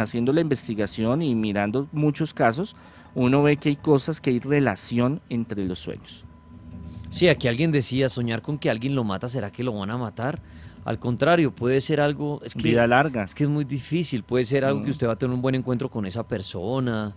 [0.00, 2.74] haciendo la investigación y mirando muchos casos,
[3.14, 6.24] uno ve que hay cosas, que hay relación entre los sueños.
[7.10, 9.96] Sí, aquí alguien decía, soñar con que alguien lo mata, ¿será que lo van a
[9.96, 10.40] matar?
[10.84, 12.40] Al contrario, puede ser algo...
[12.44, 13.24] Es que, Vida larga.
[13.24, 14.90] Es que es muy difícil, puede ser algo que mm.
[14.90, 17.14] usted va a tener un buen encuentro con esa persona.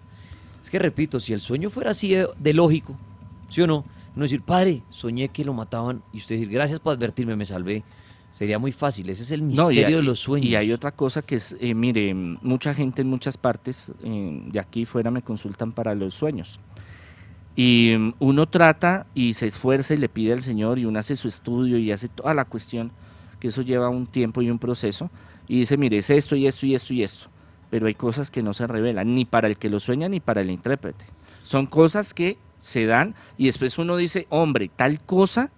[0.62, 2.96] Es que repito, si el sueño fuera así de, lógico,
[3.50, 3.86] ¿sí o no?
[4.16, 7.84] No decir, padre, soñé que lo mataban y usted decir, gracias por advertirme, me salvé.
[8.30, 10.50] Sería muy fácil, ese es el misterio de los sueños.
[10.50, 14.60] Y hay otra cosa que es, eh, mire, mucha gente en muchas partes eh, de
[14.60, 16.60] aquí fuera me consultan para los sueños.
[17.56, 21.16] Y mm, uno trata y se esfuerza y le pide al Señor y uno hace
[21.16, 22.92] su estudio y hace toda la cuestión,
[23.40, 25.10] que eso lleva un tiempo y un proceso,
[25.48, 27.28] y dice, mire, es esto y esto y esto y esto.
[27.70, 30.42] Pero hay cosas que no se revelan, ni para el que lo sueña ni para
[30.42, 31.06] el intérprete.
[31.44, 35.50] Son cosas que se dan y después uno dice, hombre, tal cosa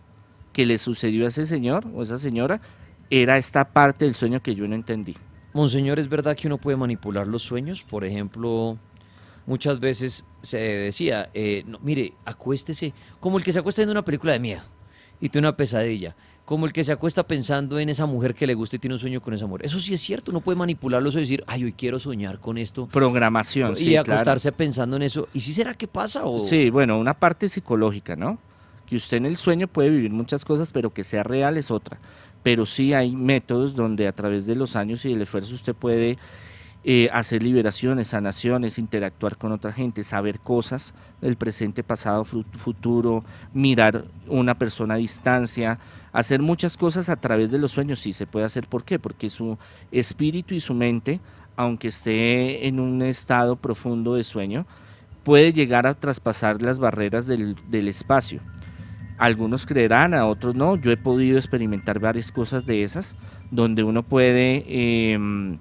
[0.53, 2.61] que le sucedió a ese señor o esa señora
[3.09, 5.15] era esta parte del sueño que yo no entendí.
[5.53, 7.83] Monseñor, ¿es verdad que uno puede manipular los sueños?
[7.83, 8.79] Por ejemplo,
[9.45, 14.05] muchas veces se decía, eh, no, mire, acuéstese, como el que se acuesta viendo una
[14.05, 14.61] película de miedo
[15.19, 16.15] y tiene una pesadilla,
[16.45, 18.99] como el que se acuesta pensando en esa mujer que le gusta y tiene un
[18.99, 19.65] sueño con esa mujer.
[19.65, 22.57] Eso sí es cierto, no puede manipularlo eso y decir, ay, hoy quiero soñar con
[22.57, 22.87] esto.
[22.87, 25.29] Programación, y acostarse pensando en eso.
[25.33, 26.25] ¿Y si será que pasa?
[26.25, 26.45] O...
[26.45, 28.37] Sí, bueno, una parte psicológica, ¿no?
[28.85, 31.97] Que usted en el sueño puede vivir muchas cosas, pero que sea real es otra.
[32.43, 36.17] Pero sí hay métodos donde a través de los años y el esfuerzo usted puede
[36.85, 43.23] eh, hacer liberaciones, sanaciones, interactuar con otra gente, saber cosas del presente, pasado, futuro,
[43.53, 45.79] mirar una persona a distancia,
[46.11, 48.01] hacer muchas cosas a través de los sueños.
[48.01, 48.67] Sí se puede hacer.
[48.67, 48.99] ¿Por qué?
[48.99, 49.57] Porque su
[49.93, 51.21] espíritu y su mente,
[51.55, 54.65] aunque esté en un estado profundo de sueño,
[55.23, 58.41] puede llegar a traspasar las barreras del, espacio.
[59.17, 60.75] Algunos creerán, a otros no.
[60.75, 63.15] Yo he podido experimentar varias cosas de esas,
[63.51, 64.65] donde uno puede...
[65.13, 65.59] Em,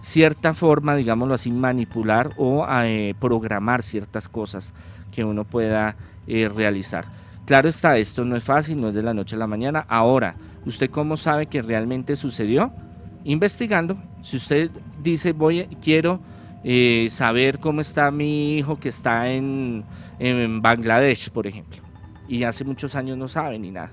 [0.00, 4.72] cierta forma, digámoslo así, manipular o eh, programar ciertas cosas
[5.12, 5.96] que uno pueda
[6.26, 7.06] eh, realizar.
[7.46, 9.84] Claro está, esto no es fácil, no es de la noche a la mañana.
[9.88, 12.72] Ahora, ¿usted cómo sabe que realmente sucedió?
[13.24, 13.96] Investigando.
[14.22, 14.70] Si usted
[15.02, 16.20] dice, voy, quiero
[16.62, 19.84] eh, saber cómo está mi hijo que está en,
[20.18, 21.80] en Bangladesh, por ejemplo,
[22.28, 23.92] y hace muchos años no sabe ni nada,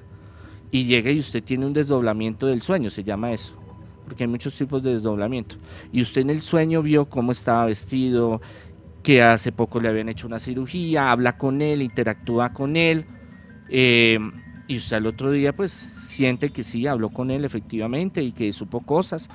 [0.70, 3.67] y llega y usted tiene un desdoblamiento del sueño, se llama eso
[4.08, 5.58] porque hay muchos tipos de desdoblamiento.
[5.92, 8.42] Y usted en el sueño vio cómo estaba vestido,
[9.04, 13.06] que hace poco le habían hecho una cirugía, habla con él, interactúa con él,
[13.70, 14.18] eh,
[14.68, 18.52] y usted al otro día pues siente que sí, habló con él efectivamente y que
[18.54, 19.30] supo cosas,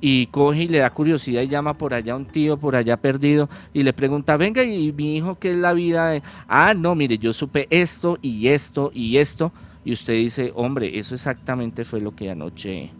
[0.00, 2.98] y coge y le da curiosidad y llama por allá a un tío por allá
[2.98, 6.22] perdido y le pregunta, venga, y mi hijo, ¿qué es la vida?
[6.48, 9.52] Ah, no, mire, yo supe esto y esto y esto,
[9.84, 12.92] y usted dice, hombre, eso exactamente fue lo que anoche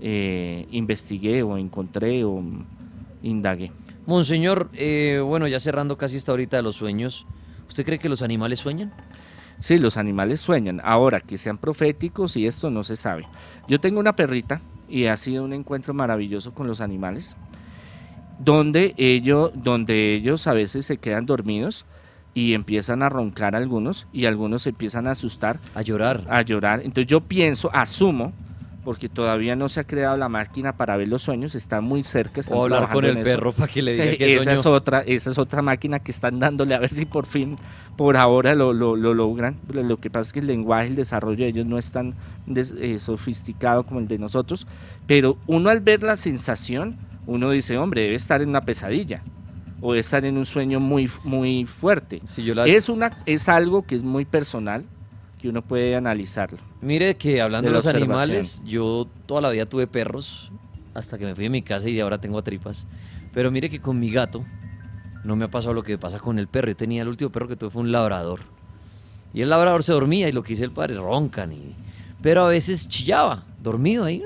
[0.00, 2.42] eh, investigué o encontré o
[3.22, 3.72] indagué.
[4.06, 7.26] Monseñor, eh, bueno, ya cerrando casi esta horita de los sueños,
[7.68, 8.92] ¿usted cree que los animales sueñan?
[9.60, 10.80] Sí, los animales sueñan.
[10.82, 13.26] Ahora, que sean proféticos y esto no se sabe.
[13.68, 17.36] Yo tengo una perrita y ha sido un encuentro maravilloso con los animales,
[18.38, 21.84] donde ellos, donde ellos a veces se quedan dormidos
[22.32, 25.60] y empiezan a roncar algunos y algunos se empiezan a asustar.
[25.74, 26.24] A llorar.
[26.30, 26.80] A llorar.
[26.80, 28.32] Entonces yo pienso, asumo,
[28.84, 32.40] porque todavía no se ha creado la máquina para ver los sueños, está muy cerca.
[32.50, 35.38] O hablar con el perro para que le diga que esa es otra, esa es
[35.38, 37.56] otra máquina que están dándole a ver si por fin,
[37.96, 39.56] por ahora lo, lo, logran.
[39.68, 42.14] Lo que pasa es que el lenguaje, el desarrollo de ellos no es tan
[42.54, 44.66] eh, sofisticado como el de nosotros,
[45.06, 49.22] pero uno al ver la sensación, uno dice, hombre, debe estar en una pesadilla
[49.82, 52.20] o debe estar en un sueño muy, muy fuerte.
[52.24, 54.84] Si yo es, una, es algo que es muy personal
[55.38, 56.69] que uno puede analizarlo.
[56.82, 60.50] Mire que hablando de, los animales, yo toda la vida tuve perros,
[60.94, 62.86] hasta que me fui de mi casa y ahora tengo tripas.
[63.32, 64.44] Pero mire que con mi gato
[65.24, 66.68] no me ha pasado lo que pasa con el perro.
[66.68, 68.40] Yo tenía el último perro que tuve fue un labrador.
[69.32, 71.52] Y el labrador se dormía y lo que hice el padre, roncan.
[71.52, 71.74] Y...
[72.22, 74.22] Pero a veces chillaba, dormido ahí.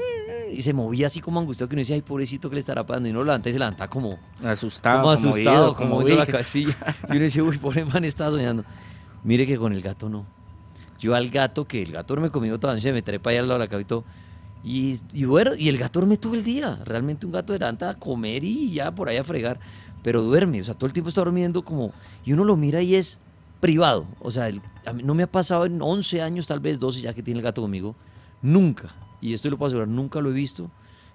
[0.53, 3.09] Y se movía así como angustiado que uno decía, ay, pobrecito, ¿qué le estará pasando?
[3.09, 4.19] Y uno lo levanta y se levanta como...
[4.43, 5.01] Asustado.
[5.01, 6.77] Como asustado, como, como la casilla.
[7.09, 8.65] Y uno decía, uy, pobre man, estaba soñando.
[9.25, 10.25] Mire que con el gato no.
[11.05, 13.61] Yo al gato, que el gato me comió toda noche, me trepa allá al lado
[13.61, 14.05] de la cama y todo.
[14.65, 16.81] Y, y el gato duerme todo el día.
[16.83, 19.61] Realmente un gato levanta a comer y ya por ahí a fregar.
[20.03, 21.93] Pero duerme, o sea, todo el tiempo está durmiendo como...
[22.25, 23.19] Y uno lo mira y es
[23.61, 24.07] privado.
[24.19, 24.51] O sea,
[25.03, 27.61] no me ha pasado en 11 años, tal vez 12 ya que tiene el gato
[27.61, 27.95] conmigo.
[28.41, 28.95] Nunca.
[29.21, 30.71] Y esto lo puedo asegurar, nunca lo he visto.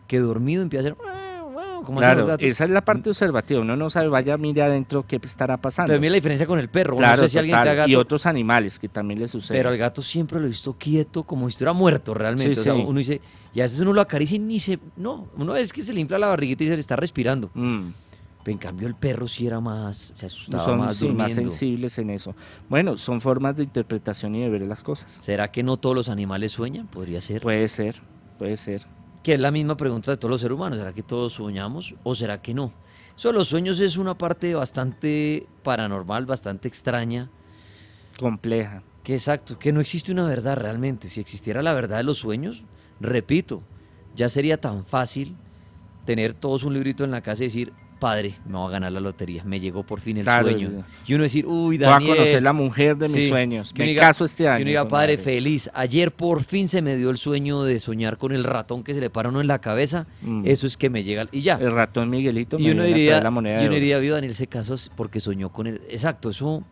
[0.06, 1.04] Que dormido empieza a hacer
[1.84, 3.62] claro, esa es la parte observativa.
[3.62, 5.90] Uno no sabe, vaya, mire adentro qué estará pasando.
[5.90, 6.98] Pero mira la diferencia con el perro.
[6.98, 7.58] Claro, si alguien
[7.88, 9.58] Y otros animales que también le sucede.
[9.58, 12.60] Pero al gato siempre lo he visto quieto, como si estuviera muerto realmente.
[12.60, 13.22] o sea, uno dice,
[13.54, 14.80] y a veces uno lo acaricia y ni se.
[14.96, 17.50] No, uno es que se le infla la barriguita y se le está respirando.
[17.54, 17.90] Mm.
[18.44, 22.10] Pero en cambio el perro sí era más, se asustaba más sí, más sensibles en
[22.10, 22.36] eso.
[22.70, 25.12] Bueno, son formas de interpretación y de ver las cosas.
[25.12, 26.88] ¿Será que no todos los animales sueñan?
[26.88, 27.42] Podría ser.
[27.42, 28.02] Puede ser,
[28.38, 28.86] puede ser
[29.24, 30.78] que es la misma pregunta de todos los seres humanos.
[30.78, 32.74] ¿Será que todos soñamos o será que no?
[33.18, 37.30] Eso los sueños es una parte bastante paranormal, bastante extraña.
[38.18, 38.84] Compleja.
[39.04, 41.10] Que exacto, que no existe una verdad realmente.
[41.10, 42.64] Si existiera la verdad de los sueños,
[43.00, 43.62] repito,
[44.16, 45.36] ya sería tan fácil
[46.06, 49.00] tener todos un librito en la casa y decir, padre, me voy a ganar la
[49.00, 50.84] lotería, me llegó por fin el sueño.
[51.06, 52.00] Y uno decir, uy, Daniel.
[52.00, 54.60] Voy a conocer la mujer de mis sueños, me caso este año.
[54.60, 58.18] Y uno diga, padre, feliz, ayer por fin se me dio el sueño de soñar
[58.18, 60.44] con el ratón que se le para uno en la cabeza, mm.
[60.46, 61.56] eso es que me llega, y ya.
[61.56, 64.76] El ratón Miguelito y uno diría, la moneda y uno diría, vio Daniel ese caso
[64.96, 66.64] porque soñó con él, exacto, eso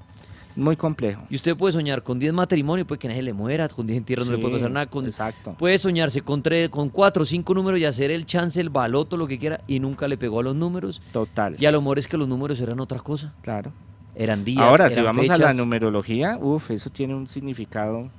[0.58, 1.24] muy complejo.
[1.30, 4.28] Y usted puede soñar con 10 matrimonios, puede que nadie le muera, con 10 entierros
[4.28, 4.88] no le puede pasar nada.
[4.88, 5.56] Con, exacto.
[5.58, 9.18] Puede soñarse con, tres, con 4 o 5 números y hacer el chance, el baloto,
[9.18, 11.02] lo que quiera, y nunca le pegó a los números.
[11.14, 11.56] Total.
[11.60, 13.34] Y a lo mejor es que los números eran otra cosa.
[13.42, 13.72] Claro.
[14.16, 14.64] Eran días.
[14.64, 18.10] Ahora, si vamos a la numerología, uff, eso tiene un significado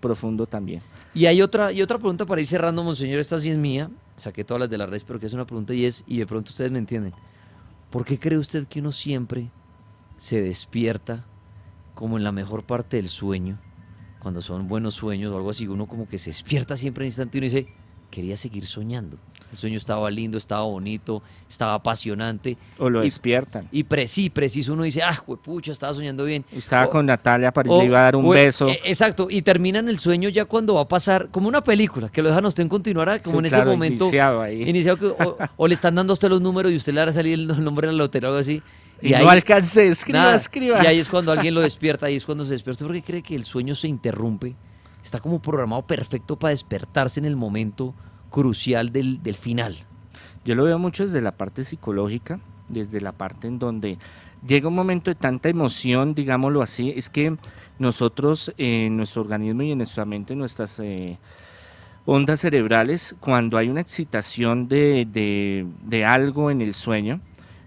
[0.00, 0.82] profundo también.
[1.14, 3.90] Y hay otra, y otra pregunta para ir cerrando, monseñor, esta sí es mía.
[4.16, 6.26] Saqué todas las de la red, pero que es una pregunta y es, y de
[6.26, 7.12] pronto ustedes me entienden.
[7.90, 9.48] ¿Por qué cree usted que uno siempre
[10.16, 11.24] se despierta
[11.98, 13.58] como en la mejor parte del sueño,
[14.20, 17.36] cuando son buenos sueños o algo así, uno como que se despierta siempre en instante
[17.36, 17.66] y uno dice,
[18.08, 19.18] quería seguir soñando.
[19.50, 22.56] El sueño estaba lindo, estaba bonito, estaba apasionante.
[22.78, 23.66] O lo despiertan.
[23.72, 26.44] Y sí, preciso, uno dice, ah, pucha, estaba soñando bien.
[26.52, 28.68] Estaba con Natalia, para le iba a dar un beso.
[28.68, 32.22] E, exacto, y terminan el sueño ya cuando va a pasar, como una película, que
[32.22, 34.04] lo dejan a usted en continuar, como en ese momento.
[34.04, 34.62] Iniciado ahí.
[34.62, 35.16] Iniciado
[35.56, 37.88] o, le están dando a usted los números y usted le hará salir el nombre
[37.88, 38.62] de la lotería o algo así.
[39.00, 40.82] Y, no alcancé, escriba, escriba.
[40.82, 42.84] Y ahí es cuando alguien lo despierta, ahí es cuando se despierta.
[42.84, 44.56] porque cree que el sueño se interrumpe?
[45.04, 47.94] Está como programado perfecto para despertarse en el momento
[48.30, 49.76] crucial del, del final.
[50.44, 53.98] Yo lo veo mucho desde la parte psicológica, desde la parte en donde
[54.46, 57.36] llega un momento de tanta emoción, digámoslo así, es que
[57.78, 61.18] nosotros en nuestro organismo y en nuestra mente, nuestras eh,
[62.06, 67.20] ondas cerebrales, cuando hay una excitación de, de, de, algo en el sueño,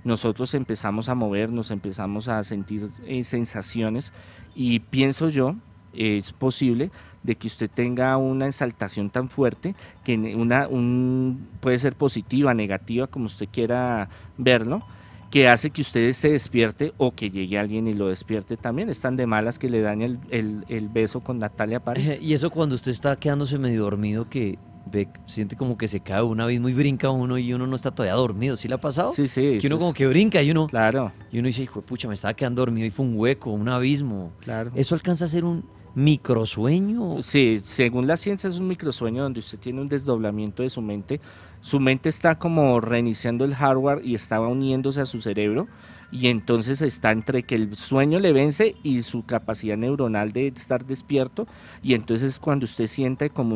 [0.03, 4.13] nosotros empezamos a movernos, empezamos a sentir eh, sensaciones
[4.55, 5.55] y pienso yo
[5.93, 6.91] es posible
[7.23, 13.07] de que usted tenga una exaltación tan fuerte que una un, puede ser positiva, negativa,
[13.07, 14.83] como usted quiera verlo,
[15.29, 18.89] que hace que usted se despierte o que llegue alguien y lo despierte también.
[18.89, 22.21] Están de malas que le daña el, el, beso con Natalia Párez.
[22.21, 26.21] Y eso cuando usted está quedándose medio dormido que ve, siente como que se cae
[26.21, 28.57] una vez muy brinca uno y uno no está todavía dormido.
[28.57, 29.13] ¿Sí le ha pasado?
[29.13, 29.57] Sí, sí.
[29.59, 30.67] Que uno como que brinca y uno...
[30.67, 31.11] Claro.
[31.31, 34.31] Y uno dice, hijo pucha, me estaba quedando dormido y fue un hueco, un abismo.
[34.41, 34.71] Claro.
[34.75, 35.63] Eso alcanza a ser un
[35.93, 37.21] microsueño.
[37.21, 41.19] Sí, según la ciencia es un microsueño donde usted tiene un desdoblamiento de su mente.
[41.61, 45.67] Su mente está como reiniciando el hardware y estaba uniéndose a su cerebro
[46.11, 50.85] y entonces está entre que el sueño le vence y su capacidad neuronal de estar
[50.85, 51.47] despierto
[51.81, 53.55] y entonces cuando usted siente como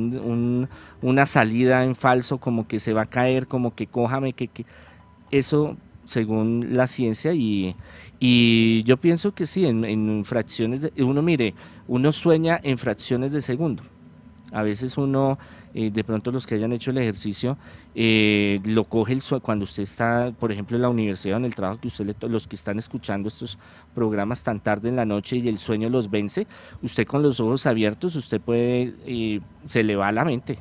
[1.01, 4.66] una salida en falso, como que se va a caer, como que cójame, que, que
[5.32, 5.76] eso
[6.06, 7.76] según la ciencia y,
[8.20, 11.53] y yo pienso que sí, en, fracciones, de, uno mire,
[11.88, 13.84] uno sueña en fracciones de segundo.
[14.51, 15.38] A veces uno,
[15.78, 17.57] eh, de pronto los que hayan hecho el ejercicio,
[17.93, 21.43] eh, lo coge el sueño, cuando usted está, por ejemplo, en la universidad o en
[21.43, 23.59] el trabajo, que usted los que están escuchando estos
[23.93, 26.47] programas tan tarde en la noche y el sueño los vence,
[26.82, 30.59] usted con los ojos abiertos, usted puede, eh, se le va a la mente.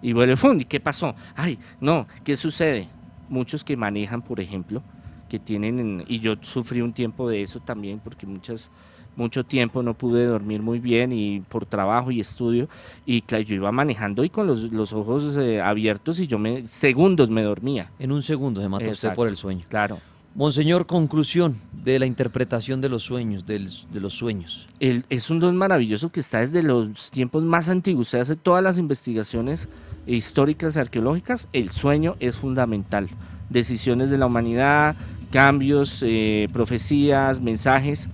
[0.00, 1.14] Y vuelve, ¿y qué pasó?
[1.36, 2.88] Ay, no, ¿qué sucede?
[3.28, 4.82] Muchos que manejan, por ejemplo,
[5.28, 8.70] que tienen, y yo sufrí un tiempo de eso también, porque muchas,
[9.16, 12.68] mucho tiempo no pude dormir muy bien y por trabajo y estudio,
[13.06, 16.66] y claro, yo iba manejando y con los, los ojos eh, abiertos y yo me,
[16.66, 17.90] segundos me dormía.
[17.98, 19.64] En un segundo se mató usted por el sueño.
[19.68, 19.98] Claro.
[20.34, 23.60] Monseñor, conclusión de la interpretación de los sueños, de
[24.00, 24.66] los sueños.
[24.80, 28.08] El, es un don maravilloso que está desde los tiempos más antiguos.
[28.08, 29.68] Se hace todas las investigaciones
[30.06, 31.48] históricas y arqueológicas.
[31.52, 33.10] El sueño es fundamental.
[33.50, 34.96] Decisiones de la humanidad,
[35.30, 38.08] cambios, eh, profecías, mensajes.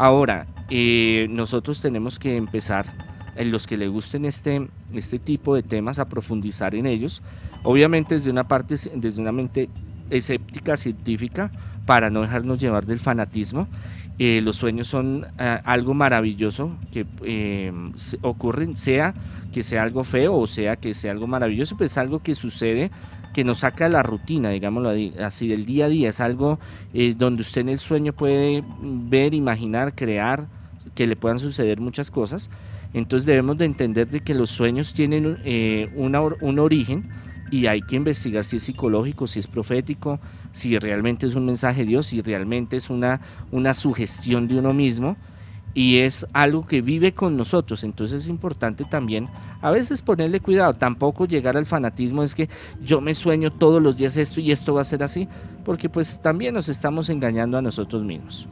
[0.00, 2.86] Ahora, eh, nosotros tenemos que empezar,
[3.36, 7.20] en los que le gusten este, este tipo de temas, a profundizar en ellos.
[7.64, 9.68] Obviamente desde una parte, desde una mente
[10.08, 11.50] escéptica, científica,
[11.84, 13.68] para no dejarnos llevar del fanatismo.
[14.18, 17.04] Eh, los sueños son algo maravilloso que
[18.22, 19.12] ocurren, sea
[19.52, 22.90] que sea algo feo o sea que sea algo maravilloso, pues es algo que sucede
[23.32, 24.90] que nos saca de la rutina, digámoslo
[25.24, 26.08] así, del día a día.
[26.08, 26.58] Es algo
[26.92, 30.46] eh, donde usted en el sueño puede ver, imaginar, crear,
[30.94, 32.50] que le puedan suceder muchas cosas.
[32.92, 37.08] Entonces debemos de entender de que los sueños tienen eh, un origen
[37.50, 40.20] y hay que investigar si es psicológico, si es profético,
[40.52, 43.20] si realmente es un mensaje de Dios, si realmente es una,
[43.50, 45.16] una sugestión de uno mismo
[45.74, 47.84] y es algo que vive con nosotros.
[47.84, 49.28] Entonces es importante también
[49.60, 52.48] a veces ponerle cuidado, tampoco llegar al fanatismo es que
[52.82, 55.28] yo me sueño todos los días esto y esto va a ser así,
[55.64, 58.48] porque pues también nos estamos engañando a nosotros mismos.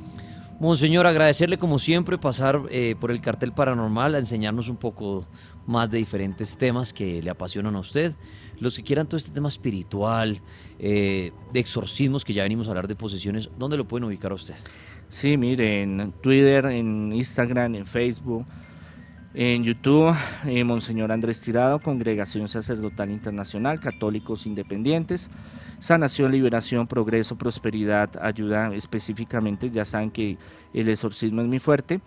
[0.60, 5.24] Monseñor, agradecerle como siempre pasar eh, por el cartel paranormal a enseñarnos un poco
[5.66, 8.16] más de diferentes temas que le apasionan a usted.
[8.58, 10.40] Los que quieran todo este tema espiritual,
[10.80, 14.34] eh, de exorcismos, que ya venimos a hablar de posesiones, ¿dónde lo pueden ubicar a
[14.34, 14.56] usted?
[15.08, 18.44] Sí, mire, en Twitter, en Instagram, en Facebook,
[19.32, 25.30] en YouTube, eh, Monseñor Andrés Tirado, Congregación Sacerdotal Internacional, Católicos Independientes,
[25.78, 30.36] Sanación, Liberación, Progreso, Prosperidad, Ayuda específicamente, ya saben que
[30.74, 32.02] el exorcismo es muy fuerte,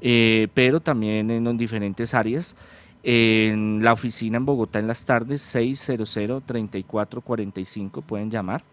[0.00, 2.56] eh, pero también en diferentes áreas.
[3.02, 8.64] En la oficina en Bogotá en las tardes, 600-3445, pueden llamar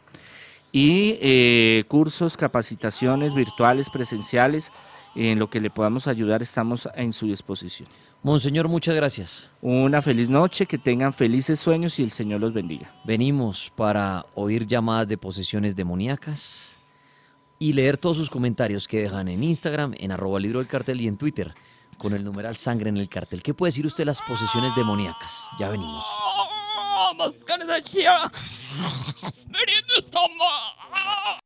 [0.73, 4.71] y eh, cursos, capacitaciones virtuales, presenciales,
[5.15, 7.87] en lo que le podamos ayudar estamos en su disposición.
[8.23, 9.51] Monseñor, muchas gracias.
[9.61, 12.91] Una feliz noche, que tengan felices sueños y el Señor los bendiga.
[13.05, 16.75] Venimos para oír llamadas de posesiones demoníacas
[17.59, 21.07] y leer todos sus comentarios que dejan en Instagram, en arroba libro del cartel y
[21.07, 21.53] en Twitter
[21.99, 23.43] con el numeral sangre en el cartel.
[23.43, 25.49] ¿Qué puede decir usted de las posesiones demoníacas?
[25.59, 26.03] Ya venimos.
[27.13, 28.31] 様、疲れた日や。
[29.31, 31.43] スプリング様